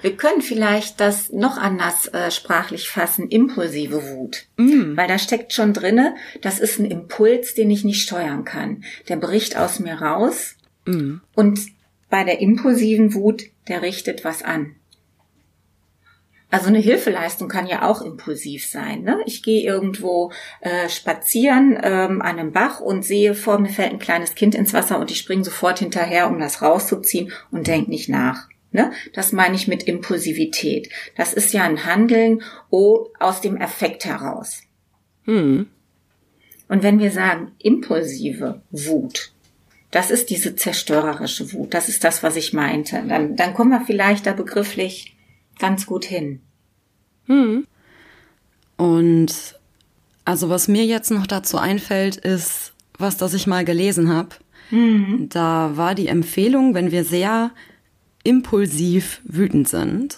Wir 0.00 0.16
können 0.16 0.42
vielleicht 0.42 1.00
das 1.00 1.32
noch 1.32 1.56
anders 1.56 2.08
äh, 2.08 2.30
sprachlich 2.30 2.88
fassen, 2.88 3.28
impulsive 3.28 4.02
Wut. 4.10 4.46
Mm. 4.56 4.96
Weil 4.96 5.08
da 5.08 5.18
steckt 5.18 5.52
schon 5.52 5.72
drinne, 5.72 6.14
das 6.40 6.58
ist 6.58 6.78
ein 6.78 6.90
Impuls, 6.90 7.54
den 7.54 7.70
ich 7.70 7.84
nicht 7.84 8.02
steuern 8.02 8.44
kann. 8.44 8.84
Der 9.08 9.16
bricht 9.16 9.56
aus 9.56 9.78
mir 9.78 9.94
raus 9.94 10.56
mm. 10.86 11.16
und 11.34 11.60
bei 12.10 12.24
der 12.24 12.40
impulsiven 12.40 13.14
Wut, 13.14 13.44
der 13.68 13.82
richtet 13.82 14.24
was 14.24 14.42
an. 14.42 14.76
Also 16.50 16.66
eine 16.66 16.80
Hilfeleistung 16.80 17.48
kann 17.48 17.66
ja 17.66 17.88
auch 17.88 18.02
impulsiv 18.02 18.66
sein. 18.66 19.04
Ne? 19.04 19.16
Ich 19.24 19.42
gehe 19.42 19.64
irgendwo 19.64 20.32
äh, 20.60 20.90
spazieren 20.90 21.78
ähm, 21.82 22.20
an 22.20 22.38
einem 22.38 22.52
Bach 22.52 22.80
und 22.80 23.06
sehe 23.06 23.34
vor 23.34 23.58
mir 23.58 23.70
fällt 23.70 23.92
ein 23.92 23.98
kleines 23.98 24.34
Kind 24.34 24.54
ins 24.54 24.74
Wasser 24.74 24.98
und 24.98 25.10
ich 25.10 25.16
springe 25.16 25.44
sofort 25.44 25.78
hinterher, 25.78 26.28
um 26.28 26.38
das 26.38 26.60
rauszuziehen 26.60 27.32
und 27.50 27.68
denke 27.68 27.88
nicht 27.88 28.10
nach. 28.10 28.48
Ne? 28.72 28.92
Das 29.12 29.32
meine 29.32 29.54
ich 29.54 29.68
mit 29.68 29.82
Impulsivität. 29.84 30.88
Das 31.16 31.32
ist 31.34 31.52
ja 31.52 31.62
ein 31.62 31.84
Handeln 31.84 32.42
oh, 32.70 33.08
aus 33.20 33.40
dem 33.40 33.56
Effekt 33.56 34.04
heraus. 34.04 34.62
Hm. 35.24 35.66
Und 36.68 36.82
wenn 36.82 36.98
wir 36.98 37.10
sagen 37.10 37.52
impulsive 37.58 38.62
Wut, 38.70 39.32
das 39.90 40.10
ist 40.10 40.30
diese 40.30 40.56
zerstörerische 40.56 41.52
Wut, 41.52 41.74
das 41.74 41.90
ist 41.90 42.02
das, 42.02 42.22
was 42.22 42.36
ich 42.36 42.54
meinte, 42.54 43.04
dann, 43.06 43.36
dann 43.36 43.52
kommen 43.52 43.70
wir 43.70 43.84
vielleicht 43.84 44.26
da 44.26 44.32
begrifflich 44.32 45.14
ganz 45.58 45.84
gut 45.84 46.06
hin. 46.06 46.40
Hm. 47.26 47.66
Und 48.78 49.60
also 50.24 50.48
was 50.48 50.68
mir 50.68 50.86
jetzt 50.86 51.10
noch 51.10 51.26
dazu 51.26 51.58
einfällt, 51.58 52.16
ist 52.16 52.72
was, 52.98 53.16
das 53.16 53.34
ich 53.34 53.46
mal 53.46 53.64
gelesen 53.64 54.08
habe. 54.08 54.30
Mhm. 54.70 55.28
Da 55.28 55.72
war 55.74 55.94
die 55.94 56.06
Empfehlung, 56.06 56.74
wenn 56.74 56.90
wir 56.90 57.04
sehr 57.04 57.50
impulsiv 58.24 59.20
wütend 59.24 59.68
sind, 59.68 60.16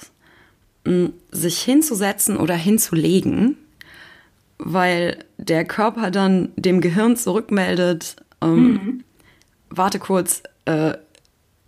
sich 1.30 1.62
hinzusetzen 1.62 2.36
oder 2.36 2.54
hinzulegen, 2.54 3.56
weil 4.58 5.24
der 5.38 5.64
Körper 5.64 6.10
dann 6.10 6.52
dem 6.56 6.80
Gehirn 6.80 7.16
zurückmeldet, 7.16 8.16
ähm, 8.42 8.72
mhm. 8.72 9.04
warte 9.70 9.98
kurz, 9.98 10.42
äh, 10.66 10.94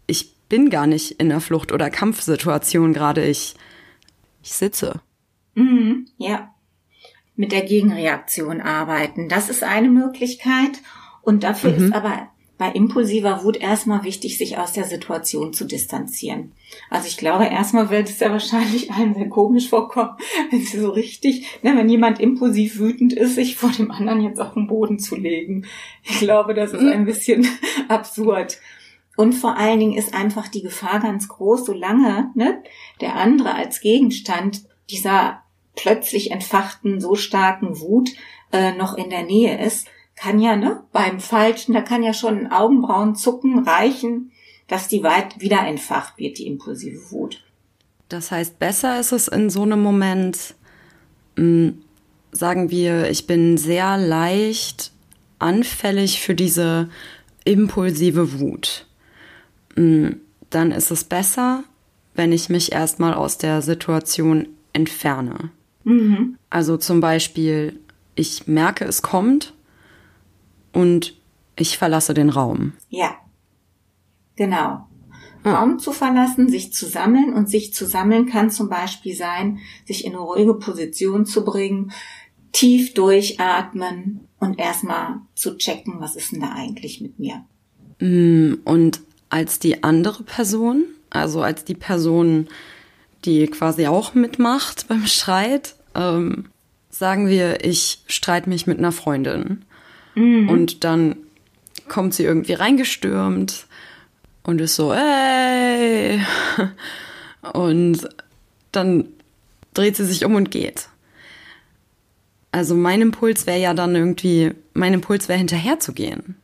ich 0.07 0.35
bin 0.49 0.71
gar 0.71 0.87
nicht 0.87 1.12
in 1.12 1.31
einer 1.31 1.40
Flucht- 1.40 1.73
oder 1.73 1.90
Kampfsituation 1.90 2.93
gerade, 2.93 3.25
ich, 3.25 3.55
ich 4.43 4.52
sitze. 4.52 5.00
Mhm, 5.55 6.07
ja. 6.19 6.55
Mit 7.35 7.52
der 7.52 7.62
Gegenreaktion 7.62 8.61
arbeiten. 8.61 9.28
Das 9.28 9.50
ist 9.50 9.62
eine 9.62 9.90
Möglichkeit. 9.90 10.81
Und 11.23 11.43
dafür 11.43 11.73
mhm. 11.73 11.87
ist 11.87 11.95
aber 11.95 12.28
bei 12.58 12.70
impulsiver 12.70 13.44
Wut 13.44 13.56
erstmal 13.56 14.02
wichtig, 14.04 14.38
sich 14.38 14.56
aus 14.56 14.72
der 14.72 14.84
Situation 14.84 15.52
zu 15.52 15.64
distanzieren. 15.66 16.52
Also 16.88 17.06
ich 17.06 17.16
glaube, 17.16 17.46
erstmal 17.46 17.90
wird 17.90 18.08
es 18.08 18.20
ja 18.20 18.30
wahrscheinlich 18.30 18.92
allen 18.92 19.14
sehr 19.14 19.28
komisch 19.28 19.68
vorkommen, 19.68 20.16
wenn 20.50 20.62
sie 20.62 20.80
so 20.80 20.90
richtig, 20.90 21.46
ne, 21.62 21.76
wenn 21.76 21.88
jemand 21.88 22.18
impulsiv 22.18 22.78
wütend 22.78 23.12
ist, 23.12 23.34
sich 23.34 23.56
vor 23.56 23.71
dem 23.71 23.90
anderen 23.90 24.23
jetzt 24.23 24.40
auf 24.40 24.54
den 24.54 24.66
Boden 24.66 24.99
zu 24.99 25.16
legen. 25.16 25.66
Ich 26.02 26.19
glaube, 26.19 26.54
das 26.54 26.73
ist 26.73 26.86
ein 26.86 27.04
bisschen 27.04 27.47
absurd. 27.88 28.58
Und 29.16 29.32
vor 29.34 29.56
allen 29.56 29.80
Dingen 29.80 29.97
ist 29.97 30.14
einfach 30.14 30.49
die 30.49 30.62
Gefahr 30.62 31.00
ganz 31.00 31.28
groß, 31.28 31.66
solange 31.66 32.30
ne, 32.34 32.62
der 33.00 33.16
andere 33.16 33.54
als 33.54 33.80
Gegenstand 33.80 34.64
dieser 34.90 35.42
plötzlich 35.75 36.30
entfachten, 36.30 37.00
so 37.00 37.14
starken 37.14 37.80
Wut 37.80 38.10
äh, 38.52 38.73
noch 38.73 38.97
in 38.97 39.10
der 39.10 39.25
Nähe 39.25 39.58
ist, 39.64 39.88
kann 40.17 40.41
ja, 40.41 40.57
ne, 40.57 40.83
beim 40.93 41.21
Falschen, 41.21 41.75
da 41.75 41.83
kann 41.83 42.02
ja 42.02 42.15
schon 42.15 42.39
ein 42.39 42.52
Augenbrauen 42.52 43.15
zucken 43.15 43.61
reichen, 43.61 44.33
dass 44.67 44.89
die 44.89 45.02
weit 45.02 45.41
wieder 45.41 45.61
entfacht 45.67 46.19
wird, 46.19 46.39
die 46.39 46.47
impulsive 46.47 47.11
Wut. 47.11 47.45
Das 48.09 48.31
heißt, 48.31 48.59
besser 48.59 48.99
ist 48.99 49.13
es 49.13 49.29
in 49.29 49.50
so 49.50 49.63
einem 49.63 49.83
Moment, 49.83 50.55
mh, 51.37 51.43
hm, 51.43 51.83
sagen 52.33 52.71
wir, 52.71 53.09
ich 53.11 53.26
bin 53.26 53.57
sehr 53.57 53.97
leicht 53.97 54.93
anfällig 55.39 56.21
für 56.21 56.35
diese 56.35 56.89
impulsive 57.45 58.41
Wut. 58.41 58.87
Mh, 59.76 60.09
hm, 60.09 60.21
dann 60.50 60.71
ist 60.71 60.91
es 60.91 61.05
besser, 61.05 61.65
wenn 62.15 62.33
ich 62.33 62.49
mich 62.49 62.73
erstmal 62.73 63.15
aus 63.15 63.37
der 63.39 63.63
Situation 63.63 64.49
entferne. 64.73 65.50
Mhm. 65.85 66.39
Also 66.50 66.76
zum 66.76 67.00
Beispiel, 67.00 67.79
ich 68.15 68.47
merke, 68.47 68.85
es 68.85 69.02
kommt 69.02 69.52
und 70.76 71.15
ich 71.56 71.78
verlasse 71.78 72.12
den 72.12 72.28
Raum. 72.28 72.75
Ja, 72.91 73.17
genau. 74.36 74.86
Raum 75.45 75.78
zu 75.78 75.93
verlassen, 75.93 76.50
sich 76.50 76.73
zu 76.73 76.86
sammeln 76.86 77.32
und 77.32 77.49
sich 77.49 77.73
zu 77.73 77.86
sammeln 77.86 78.26
kann 78.26 78.50
zum 78.50 78.69
Beispiel 78.69 79.15
sein, 79.15 79.58
sich 79.86 80.04
in 80.04 80.12
eine 80.12 80.21
ruhige 80.21 80.54
Position 80.54 81.25
zu 81.25 81.45
bringen, 81.45 81.93
tief 82.52 82.93
durchatmen 82.95 84.21
und 84.39 84.58
erstmal 84.58 85.21
zu 85.34 85.56
checken, 85.56 85.95
was 86.00 86.15
ist 86.15 86.32
denn 86.32 86.41
da 86.41 86.52
eigentlich 86.52 87.00
mit 87.00 87.19
mir. 87.19 87.45
Mm, 88.00 88.54
und 88.65 89.00
als 89.30 89.58
die 89.58 89.82
andere 89.82 90.25
Person, 90.25 90.84
also 91.08 91.41
als 91.41 91.65
die 91.65 91.75
Person, 91.75 92.49
die 93.25 93.47
quasi 93.47 93.86
auch 93.86 94.15
mitmacht 94.15 94.89
beim 94.89 95.06
Streit, 95.06 95.76
ähm, 95.95 96.47
sagen 96.91 97.28
wir, 97.28 97.65
ich 97.65 98.02
streite 98.08 98.50
mich 98.50 98.67
mit 98.67 98.78
einer 98.78 98.93
Freundin. 98.93 99.65
Mhm. 100.17 100.49
Und 100.49 100.83
dann 100.83 101.17
kommt 101.89 102.15
sie 102.15 102.25
irgendwie 102.25 102.55
reingestürmt 102.55 103.67
und 104.43 104.61
ist 104.61 104.75
so, 104.75 104.93
ey. 104.93 106.21
Und 107.52 108.09
dann 108.73 109.05
dreht 109.73 109.95
sie 109.97 110.05
sich 110.05 110.25
um 110.25 110.35
und 110.35 110.50
geht. 110.50 110.89
Also 112.50 112.75
mein 112.75 113.02
Impuls 113.02 113.47
wäre 113.47 113.61
ja 113.61 113.73
dann 113.73 113.95
irgendwie, 113.95 114.52
mein 114.75 114.95
Impuls 114.95 115.29
wäre 115.29 115.39
hinterher 115.39 115.79
zu 115.79 115.93
gehen. 115.93 116.35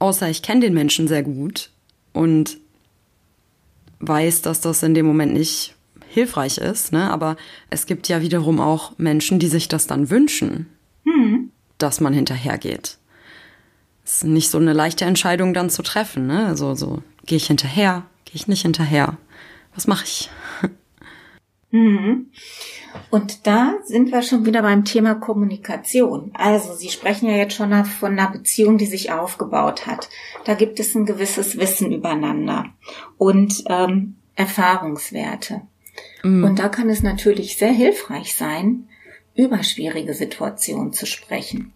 Außer 0.00 0.28
ich 0.28 0.42
kenne 0.42 0.62
den 0.62 0.74
Menschen 0.74 1.06
sehr 1.06 1.22
gut 1.22 1.70
und 2.12 2.58
weiß, 4.00 4.42
dass 4.42 4.60
das 4.60 4.82
in 4.82 4.94
dem 4.94 5.06
Moment 5.06 5.32
nicht 5.32 5.74
hilfreich 6.08 6.58
ist, 6.58 6.92
ne? 6.92 7.10
Aber 7.10 7.36
es 7.70 7.86
gibt 7.86 8.08
ja 8.08 8.20
wiederum 8.22 8.60
auch 8.60 8.98
Menschen, 8.98 9.38
die 9.38 9.48
sich 9.48 9.68
das 9.68 9.86
dann 9.86 10.10
wünschen. 10.10 10.66
Dass 11.78 12.00
man 12.00 12.12
hinterhergeht. 12.12 12.98
Ist 14.04 14.24
nicht 14.24 14.50
so 14.50 14.58
eine 14.58 14.72
leichte 14.72 15.04
Entscheidung 15.04 15.52
dann 15.52 15.70
zu 15.70 15.82
treffen, 15.82 16.26
ne? 16.26 16.46
Also 16.46 16.74
so, 16.74 17.02
gehe 17.26 17.36
ich 17.36 17.46
hinterher, 17.48 18.04
gehe 18.24 18.36
ich 18.36 18.48
nicht 18.48 18.62
hinterher? 18.62 19.16
Was 19.74 19.86
mache 19.86 20.04
ich? 20.04 20.30
Mhm. 21.70 22.30
Und 23.10 23.46
da 23.46 23.74
sind 23.84 24.10
wir 24.12 24.22
schon 24.22 24.46
wieder 24.46 24.62
beim 24.62 24.84
Thema 24.84 25.14
Kommunikation. 25.14 26.30
Also 26.34 26.74
Sie 26.74 26.88
sprechen 26.88 27.28
ja 27.28 27.36
jetzt 27.36 27.54
schon 27.54 27.84
von 27.84 28.12
einer 28.12 28.30
Beziehung, 28.30 28.78
die 28.78 28.86
sich 28.86 29.12
aufgebaut 29.12 29.86
hat. 29.86 30.08
Da 30.44 30.54
gibt 30.54 30.80
es 30.80 30.94
ein 30.94 31.06
gewisses 31.06 31.58
Wissen 31.58 31.92
übereinander 31.92 32.66
und 33.18 33.64
ähm, 33.68 34.16
Erfahrungswerte. 34.34 35.62
Mhm. 36.22 36.44
Und 36.44 36.58
da 36.58 36.68
kann 36.68 36.88
es 36.88 37.02
natürlich 37.02 37.56
sehr 37.56 37.72
hilfreich 37.72 38.34
sein, 38.34 38.88
über 39.36 39.62
schwierige 39.62 40.14
Situationen 40.14 40.92
zu 40.92 41.06
sprechen. 41.06 41.72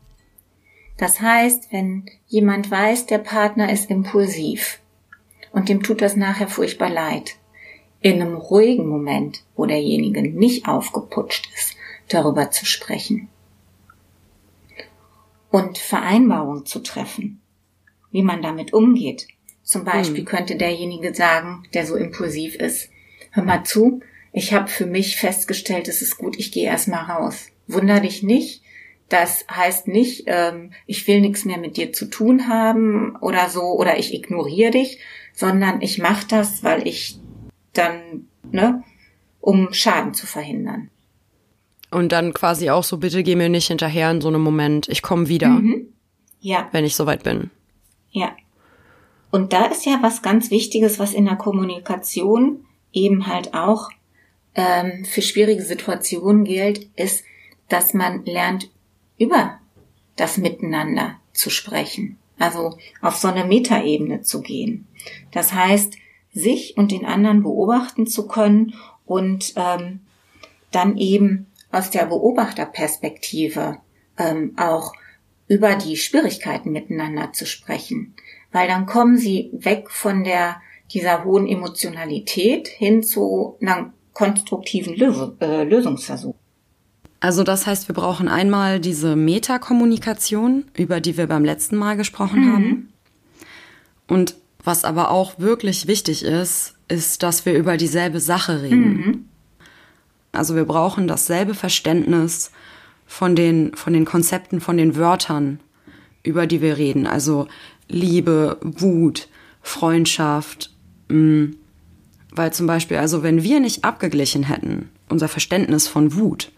Das 0.96 1.20
heißt, 1.20 1.73
wenn 1.73 2.07
jemand 2.27 2.70
weiß, 2.70 3.07
der 3.07 3.18
Partner 3.18 3.73
ist 3.73 3.90
impulsiv 3.90 4.81
und 5.53 5.68
dem 5.68 5.83
tut 5.83 6.03
das 6.03 6.16
nachher 6.16 6.49
furchtbar 6.49 6.90
leid, 6.90 7.37
in 8.01 8.20
einem 8.20 8.35
ruhigen 8.35 8.87
Moment, 8.87 9.44
wo 9.57 9.66
derjenige 9.66 10.23
nicht 10.23 10.68
aufgeputscht 10.68 11.49
ist, 11.55 11.77
darüber 12.09 12.51
zu 12.51 12.66
sprechen 12.66 13.29
und 15.51 15.79
Vereinbarungen 15.79 16.64
zu 16.64 16.81
treffen, 16.81 17.40
wie 18.11 18.23
man 18.23 18.42
damit 18.42 18.73
umgeht. 18.73 19.27
Zum 19.62 19.85
Beispiel 19.85 20.20
hm. 20.20 20.25
könnte 20.25 20.57
derjenige 20.57 21.14
sagen, 21.14 21.64
der 21.75 21.87
so 21.87 21.96
impulsiv 21.96 22.55
ist, 22.57 22.90
hör 23.33 23.44
mal 23.44 23.64
zu, 23.64 24.01
ich 24.33 24.53
habe 24.53 24.68
für 24.68 24.87
mich 24.87 25.16
festgestellt, 25.16 25.88
es 25.88 26.03
ist 26.03 26.18
gut, 26.18 26.38
ich 26.38 26.53
gehe 26.53 26.66
erstmal 26.66 27.05
raus. 27.05 27.50
Wunder 27.73 28.01
dich 28.01 28.23
nicht. 28.23 28.63
Das 29.09 29.45
heißt 29.51 29.89
nicht, 29.89 30.25
ähm, 30.27 30.73
ich 30.87 31.07
will 31.09 31.21
nichts 31.21 31.45
mehr 31.45 31.59
mit 31.59 31.77
dir 31.77 31.93
zu 31.93 32.07
tun 32.07 32.49
haben 32.49 33.17
oder 33.17 33.49
so, 33.49 33.63
oder 33.63 33.99
ich 33.99 34.15
ignoriere 34.15 34.71
dich, 34.71 34.99
sondern 35.35 35.83
ich 35.83 35.99
mache 35.99 36.27
das, 36.29 36.63
weil 36.63 36.87
ich 36.87 37.19
dann 37.73 38.29
ne, 38.53 38.85
um 39.41 39.73
Schaden 39.73 40.15
zu 40.15 40.27
verhindern. 40.27 40.91
Und 41.91 42.13
dann 42.13 42.33
quasi 42.33 42.71
auch 42.71 42.85
so, 42.85 42.99
bitte 42.99 43.25
geh 43.25 43.35
mir 43.35 43.49
nicht 43.49 43.67
hinterher 43.67 44.11
in 44.11 44.21
so 44.21 44.29
einem 44.29 44.43
Moment, 44.43 44.89
ich 44.89 45.03
komme 45.03 45.29
wieder. 45.29 45.49
Mhm. 45.49 45.89
Ja. 46.41 46.69
Wenn 46.73 46.85
ich 46.85 46.95
soweit 46.95 47.25
bin. 47.25 47.51
Ja. 48.11 48.33
Und 49.31 49.53
da 49.53 49.67
ist 49.67 49.87
ja 49.87 49.99
was 50.03 50.23
ganz 50.23 50.51
Wichtiges, 50.51 50.99
was 50.99 51.15
in 51.15 51.25
der 51.25 51.37
Kommunikation 51.37 52.65
eben 52.93 53.27
halt 53.27 53.55
auch 53.55 53.91
ähm, 54.55 55.05
für 55.05 55.23
schwierige 55.23 55.63
Situationen 55.63 56.45
gilt, 56.45 56.89
ist, 56.97 57.25
dass 57.71 57.95
man 57.95 58.25
lernt, 58.25 58.71
über 59.19 59.59
das 60.17 60.37
Miteinander 60.37 61.17
zu 61.33 61.51
sprechen. 61.51 62.19
Also 62.39 62.77
auf 63.01 63.17
so 63.17 63.29
eine 63.29 63.45
Metaebene 63.45 64.23
zu 64.23 64.41
gehen. 64.41 64.87
Das 65.33 65.53
heißt, 65.53 65.95
sich 66.33 66.77
und 66.77 66.91
den 66.93 67.05
anderen 67.05 67.43
beobachten 67.43 68.07
zu 68.07 68.27
können 68.27 68.75
und 69.05 69.53
ähm, 69.57 70.01
dann 70.71 70.97
eben 70.97 71.47
aus 71.73 71.91
der 71.91 72.07
Beobachterperspektive 72.07 73.79
ähm, 74.19 74.55
auch 74.57 74.93
über 75.49 75.75
die 75.75 75.97
Schwierigkeiten 75.97 76.71
miteinander 76.71 77.33
zu 77.33 77.47
sprechen. 77.47 78.15
Weil 78.53 78.69
dann 78.69 78.87
kommen 78.87 79.17
sie 79.17 79.51
weg 79.53 79.91
von 79.91 80.25
der 80.25 80.61
dieser 80.93 81.25
hohen 81.25 81.47
Emotionalität 81.47 82.69
hin 82.69 83.03
zu 83.03 83.57
einer 83.61 83.93
konstruktiven 84.13 84.95
äh, 85.41 85.65
Lösungsversuch. 85.65 86.35
Also 87.21 87.43
das 87.43 87.67
heißt, 87.67 87.89
wir 87.89 87.95
brauchen 87.95 88.29
einmal 88.29 88.81
diese 88.81 89.15
Metakommunikation, 89.15 90.65
über 90.75 91.01
die 91.01 91.19
wir 91.19 91.27
beim 91.27 91.45
letzten 91.45 91.77
Mal 91.77 91.97
gesprochen 91.97 92.41
mhm. 92.41 92.53
haben. 92.53 92.93
Und 94.09 94.35
was 94.65 94.85
aber 94.85 95.11
auch 95.11 95.39
wirklich 95.39 95.87
wichtig 95.87 96.25
ist, 96.25 96.75
ist, 96.89 97.23
dass 97.23 97.47
wir 97.47 97.55
über 97.55 97.77
dieselbe 97.77 98.21
Sache 98.21 98.63
reden. 98.63 98.97
Mhm. 98.97 99.25
Also 100.33 100.55
wir 100.55 100.65
brauchen 100.65 101.09
dasselbe 101.09 101.55
Verständnis 101.55 102.51
von 103.07 103.37
den, 103.37 103.75
von 103.75 103.93
den 103.93 104.05
Konzepten, 104.05 104.61
von 104.61 104.77
den 104.77 104.97
Wörtern, 104.97 105.61
über 106.23 106.47
die 106.47 106.63
wir 106.63 106.79
reden. 106.79 107.07
Also 107.07 107.49
Liebe, 107.89 108.59
Wut, 108.63 109.29
Freundschaft. 109.63 110.73
Mh. 111.09 111.17
Mm. 111.17 111.57
Weil 112.33 112.53
zum 112.53 112.69
Beispiel, 112.69 112.97
also 112.97 113.25
wenn 113.25 113.43
wir 113.43 113.59
nicht 113.59 113.85
abgeglichen 113.85 114.45
hätten, 114.45 114.89
unser 115.09 115.27
Verständnis 115.27 115.89
von 115.89 116.15
Wut, 116.15 116.53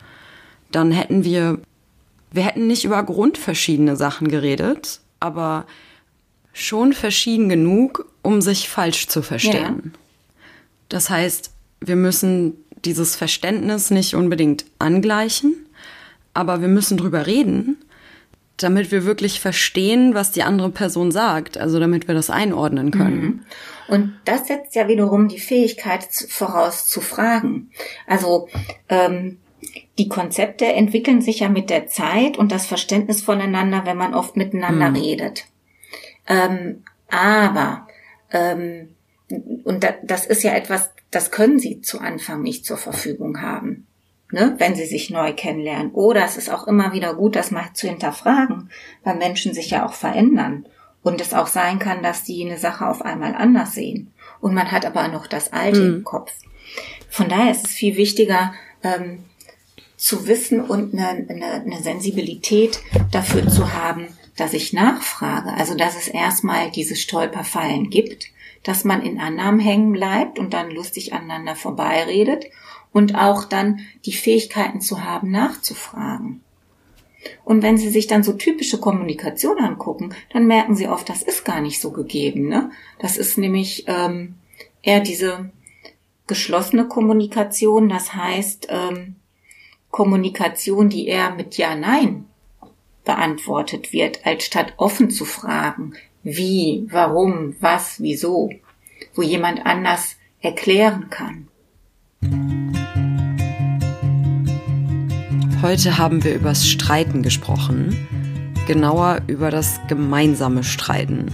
dann 0.74 0.90
hätten 0.90 1.24
wir, 1.24 1.58
wir 2.30 2.44
hätten 2.44 2.66
nicht 2.66 2.84
über 2.84 3.02
grundverschiedene 3.02 3.96
Sachen 3.96 4.28
geredet, 4.28 5.00
aber 5.20 5.66
schon 6.52 6.92
verschieden 6.92 7.48
genug, 7.48 8.06
um 8.22 8.42
sich 8.42 8.68
falsch 8.68 9.06
zu 9.08 9.22
verstehen. 9.22 9.82
Ja. 9.84 9.90
Das 10.88 11.10
heißt, 11.10 11.50
wir 11.80 11.96
müssen 11.96 12.54
dieses 12.84 13.16
Verständnis 13.16 13.90
nicht 13.90 14.14
unbedingt 14.14 14.64
angleichen, 14.78 15.54
aber 16.34 16.60
wir 16.60 16.68
müssen 16.68 16.96
drüber 16.96 17.26
reden, 17.26 17.76
damit 18.56 18.90
wir 18.90 19.04
wirklich 19.04 19.40
verstehen, 19.40 20.14
was 20.14 20.32
die 20.32 20.42
andere 20.42 20.70
Person 20.70 21.10
sagt, 21.10 21.58
also 21.58 21.80
damit 21.80 22.08
wir 22.08 22.14
das 22.14 22.30
einordnen 22.30 22.90
können. 22.90 23.20
Mhm. 23.20 23.40
Und 23.88 24.14
das 24.24 24.46
setzt 24.46 24.74
ja 24.74 24.88
wiederum 24.88 25.28
die 25.28 25.40
Fähigkeit 25.40 26.06
voraus 26.28 26.86
zu 26.86 27.00
fragen. 27.00 27.70
Also 28.06 28.48
ähm, 28.88 29.38
die 29.98 30.08
Konzepte 30.08 30.66
entwickeln 30.66 31.20
sich 31.20 31.40
ja 31.40 31.48
mit 31.48 31.68
der 31.68 31.86
Zeit 31.86 32.38
und 32.38 32.50
das 32.50 32.66
Verständnis 32.66 33.22
voneinander, 33.22 33.82
wenn 33.84 33.96
man 33.96 34.14
oft 34.14 34.36
miteinander 34.36 34.90
mhm. 34.90 34.96
redet. 34.96 35.44
Ähm, 36.26 36.82
aber, 37.08 37.86
ähm, 38.30 38.94
und 39.64 39.84
da, 39.84 39.94
das 40.02 40.26
ist 40.26 40.42
ja 40.42 40.54
etwas, 40.54 40.90
das 41.10 41.30
können 41.30 41.58
sie 41.58 41.82
zu 41.82 42.00
Anfang 42.00 42.42
nicht 42.42 42.64
zur 42.64 42.78
Verfügung 42.78 43.42
haben, 43.42 43.86
ne, 44.30 44.54
wenn 44.58 44.74
sie 44.74 44.86
sich 44.86 45.10
neu 45.10 45.34
kennenlernen. 45.34 45.92
Oder 45.92 46.24
es 46.24 46.38
ist 46.38 46.50
auch 46.50 46.66
immer 46.66 46.92
wieder 46.92 47.14
gut, 47.14 47.36
das 47.36 47.50
mal 47.50 47.72
zu 47.74 47.86
hinterfragen, 47.86 48.70
weil 49.04 49.16
Menschen 49.16 49.52
sich 49.52 49.70
ja 49.70 49.84
auch 49.86 49.94
verändern. 49.94 50.66
Und 51.02 51.20
es 51.20 51.34
auch 51.34 51.48
sein 51.48 51.80
kann, 51.80 52.04
dass 52.04 52.22
die 52.22 52.44
eine 52.44 52.58
Sache 52.58 52.86
auf 52.86 53.02
einmal 53.02 53.34
anders 53.34 53.74
sehen. 53.74 54.12
Und 54.40 54.54
man 54.54 54.70
hat 54.70 54.86
aber 54.86 55.08
noch 55.08 55.26
das 55.26 55.52
Alte 55.52 55.80
mhm. 55.80 55.94
im 55.96 56.04
Kopf. 56.04 56.32
Von 57.10 57.28
daher 57.28 57.50
ist 57.50 57.66
es 57.66 57.72
viel 57.72 57.96
wichtiger, 57.96 58.54
ähm, 58.84 59.24
zu 60.02 60.26
wissen 60.26 60.60
und 60.60 60.92
eine, 60.94 61.26
eine, 61.28 61.46
eine 61.64 61.80
Sensibilität 61.80 62.80
dafür 63.12 63.46
zu 63.46 63.72
haben, 63.72 64.08
dass 64.36 64.52
ich 64.52 64.72
nachfrage. 64.72 65.52
Also 65.52 65.76
dass 65.76 65.96
es 65.96 66.08
erstmal 66.08 66.72
diese 66.72 66.96
Stolperfallen 66.96 67.88
gibt, 67.88 68.26
dass 68.64 68.82
man 68.82 69.02
in 69.02 69.20
Annahmen 69.20 69.60
hängen 69.60 69.92
bleibt 69.92 70.40
und 70.40 70.54
dann 70.54 70.72
lustig 70.72 71.12
aneinander 71.12 71.54
vorbeiredet 71.54 72.46
und 72.92 73.14
auch 73.14 73.44
dann 73.44 73.78
die 74.04 74.12
Fähigkeiten 74.12 74.80
zu 74.80 75.04
haben, 75.04 75.30
nachzufragen. 75.30 76.42
Und 77.44 77.62
wenn 77.62 77.78
Sie 77.78 77.88
sich 77.88 78.08
dann 78.08 78.24
so 78.24 78.32
typische 78.32 78.80
Kommunikation 78.80 79.58
angucken, 79.58 80.16
dann 80.32 80.48
merken 80.48 80.74
Sie 80.74 80.88
oft, 80.88 81.08
das 81.08 81.22
ist 81.22 81.44
gar 81.44 81.60
nicht 81.60 81.80
so 81.80 81.92
gegeben. 81.92 82.48
Ne? 82.48 82.72
Das 82.98 83.16
ist 83.16 83.38
nämlich 83.38 83.84
ähm, 83.86 84.34
eher 84.82 84.98
diese 84.98 85.52
geschlossene 86.26 86.88
Kommunikation, 86.88 87.88
das 87.88 88.14
heißt, 88.14 88.66
ähm, 88.68 89.14
Kommunikation, 89.92 90.88
die 90.88 91.06
eher 91.06 91.34
mit 91.34 91.58
Ja, 91.58 91.76
Nein 91.76 92.24
beantwortet 93.04 93.92
wird, 93.92 94.24
als 94.24 94.44
statt 94.44 94.72
offen 94.78 95.10
zu 95.10 95.26
fragen, 95.26 95.92
wie, 96.22 96.86
warum, 96.90 97.56
was, 97.60 98.00
wieso, 98.00 98.50
wo 99.14 99.22
jemand 99.22 99.66
anders 99.66 100.16
erklären 100.40 101.10
kann. 101.10 101.48
Heute 105.60 105.98
haben 105.98 106.24
wir 106.24 106.34
übers 106.34 106.66
Streiten 106.66 107.22
gesprochen, 107.22 108.54
genauer 108.66 109.20
über 109.26 109.50
das 109.50 109.78
gemeinsame 109.88 110.64
Streiten. 110.64 111.26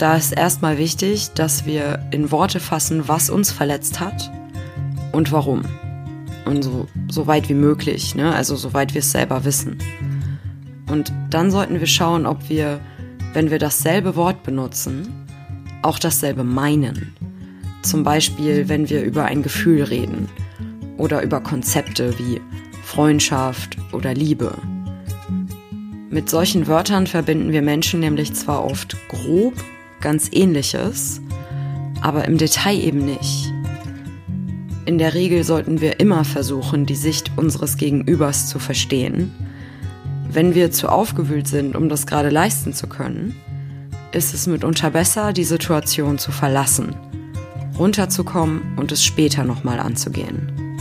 Da 0.00 0.16
ist 0.16 0.32
erstmal 0.32 0.78
wichtig, 0.78 1.30
dass 1.34 1.64
wir 1.64 2.04
in 2.10 2.32
Worte 2.32 2.58
fassen, 2.58 3.06
was 3.06 3.30
uns 3.30 3.52
verletzt 3.52 4.00
hat 4.00 4.32
und 5.12 5.30
warum 5.30 5.62
und 6.46 6.62
so, 6.62 6.86
so 7.10 7.26
weit 7.26 7.48
wie 7.48 7.54
möglich, 7.54 8.14
ne? 8.14 8.34
also 8.34 8.56
so 8.56 8.72
weit 8.72 8.94
wir 8.94 9.00
es 9.00 9.12
selber 9.12 9.44
wissen. 9.44 9.78
Und 10.90 11.12
dann 11.30 11.50
sollten 11.50 11.80
wir 11.80 11.86
schauen, 11.86 12.26
ob 12.26 12.48
wir, 12.48 12.80
wenn 13.32 13.50
wir 13.50 13.58
dasselbe 13.58 14.16
Wort 14.16 14.42
benutzen, 14.44 15.26
auch 15.82 15.98
dasselbe 15.98 16.44
meinen. 16.44 17.12
Zum 17.82 18.02
Beispiel, 18.02 18.68
wenn 18.68 18.88
wir 18.88 19.02
über 19.02 19.24
ein 19.24 19.42
Gefühl 19.42 19.82
reden 19.82 20.28
oder 20.96 21.22
über 21.22 21.40
Konzepte 21.40 22.18
wie 22.18 22.40
Freundschaft 22.82 23.76
oder 23.92 24.14
Liebe. 24.14 24.54
Mit 26.08 26.30
solchen 26.30 26.66
Wörtern 26.66 27.06
verbinden 27.06 27.52
wir 27.52 27.62
Menschen 27.62 28.00
nämlich 28.00 28.32
zwar 28.34 28.64
oft 28.64 28.96
grob 29.08 29.54
ganz 30.00 30.30
ähnliches, 30.32 31.20
aber 32.00 32.24
im 32.26 32.38
Detail 32.38 32.78
eben 32.78 33.04
nicht. 33.04 33.52
In 34.86 34.98
der 34.98 35.14
Regel 35.14 35.42
sollten 35.42 35.80
wir 35.80 35.98
immer 35.98 36.24
versuchen, 36.24 36.86
die 36.86 36.94
Sicht 36.94 37.32
unseres 37.34 37.76
Gegenübers 37.76 38.48
zu 38.48 38.60
verstehen. 38.60 39.34
Wenn 40.30 40.54
wir 40.54 40.70
zu 40.70 40.88
aufgewühlt 40.88 41.48
sind, 41.48 41.74
um 41.74 41.88
das 41.88 42.06
gerade 42.06 42.30
leisten 42.30 42.72
zu 42.72 42.86
können, 42.86 43.34
ist 44.12 44.32
es 44.32 44.46
mitunter 44.46 44.90
besser, 44.90 45.32
die 45.32 45.42
Situation 45.42 46.18
zu 46.18 46.30
verlassen, 46.30 46.94
runterzukommen 47.76 48.76
und 48.76 48.92
es 48.92 49.04
später 49.04 49.42
nochmal 49.42 49.80
anzugehen. 49.80 50.78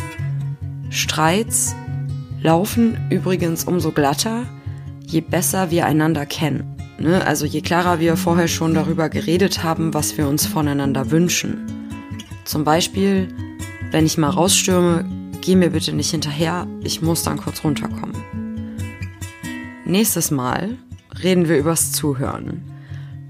Streits 0.91 1.75
laufen 2.43 2.99
übrigens 3.09 3.63
umso 3.63 3.91
glatter, 3.91 4.45
je 5.03 5.21
besser 5.21 5.71
wir 5.71 5.87
einander 5.87 6.27
kennen. 6.27 6.75
Ne? 6.99 7.25
Also 7.25 7.47
je 7.47 7.61
klarer 7.61 7.99
wir 7.99 8.17
vorher 8.17 8.47
schon 8.47 8.75
darüber 8.75 9.09
geredet 9.09 9.63
haben, 9.63 9.95
was 9.95 10.15
wir 10.15 10.27
uns 10.27 10.45
voneinander 10.45 11.09
wünschen. 11.09 11.65
Zum 12.45 12.63
Beispiel, 12.63 13.29
wenn 13.95 14.05
ich 14.05 14.17
mal 14.17 14.29
rausstürme, 14.29 15.05
geh 15.39 15.55
mir 15.55 15.69
bitte 15.69 15.93
nicht 15.93 16.11
hinterher, 16.11 16.67
ich 16.83 17.01
muss 17.01 17.23
dann 17.23 17.37
kurz 17.37 17.63
runterkommen. 17.63 18.75
Nächstes 19.85 20.31
Mal 20.31 20.77
reden 21.23 21.47
wir 21.47 21.57
übers 21.57 21.93
Zuhören, 21.93 22.61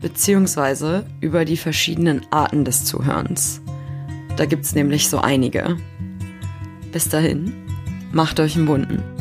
beziehungsweise 0.01 1.06
über 1.21 1.45
die 1.45 1.58
verschiedenen 1.58 2.25
Arten 2.32 2.65
des 2.65 2.84
Zuhörens. 2.84 3.62
Da 4.38 4.47
gibt's 4.47 4.73
nämlich 4.73 5.08
so 5.08 5.19
einige. 5.19 5.78
Bis 6.91 7.10
dahin, 7.10 7.54
macht 8.12 8.39
euch 8.39 8.56
einen 8.56 8.65
bunten. 8.65 9.14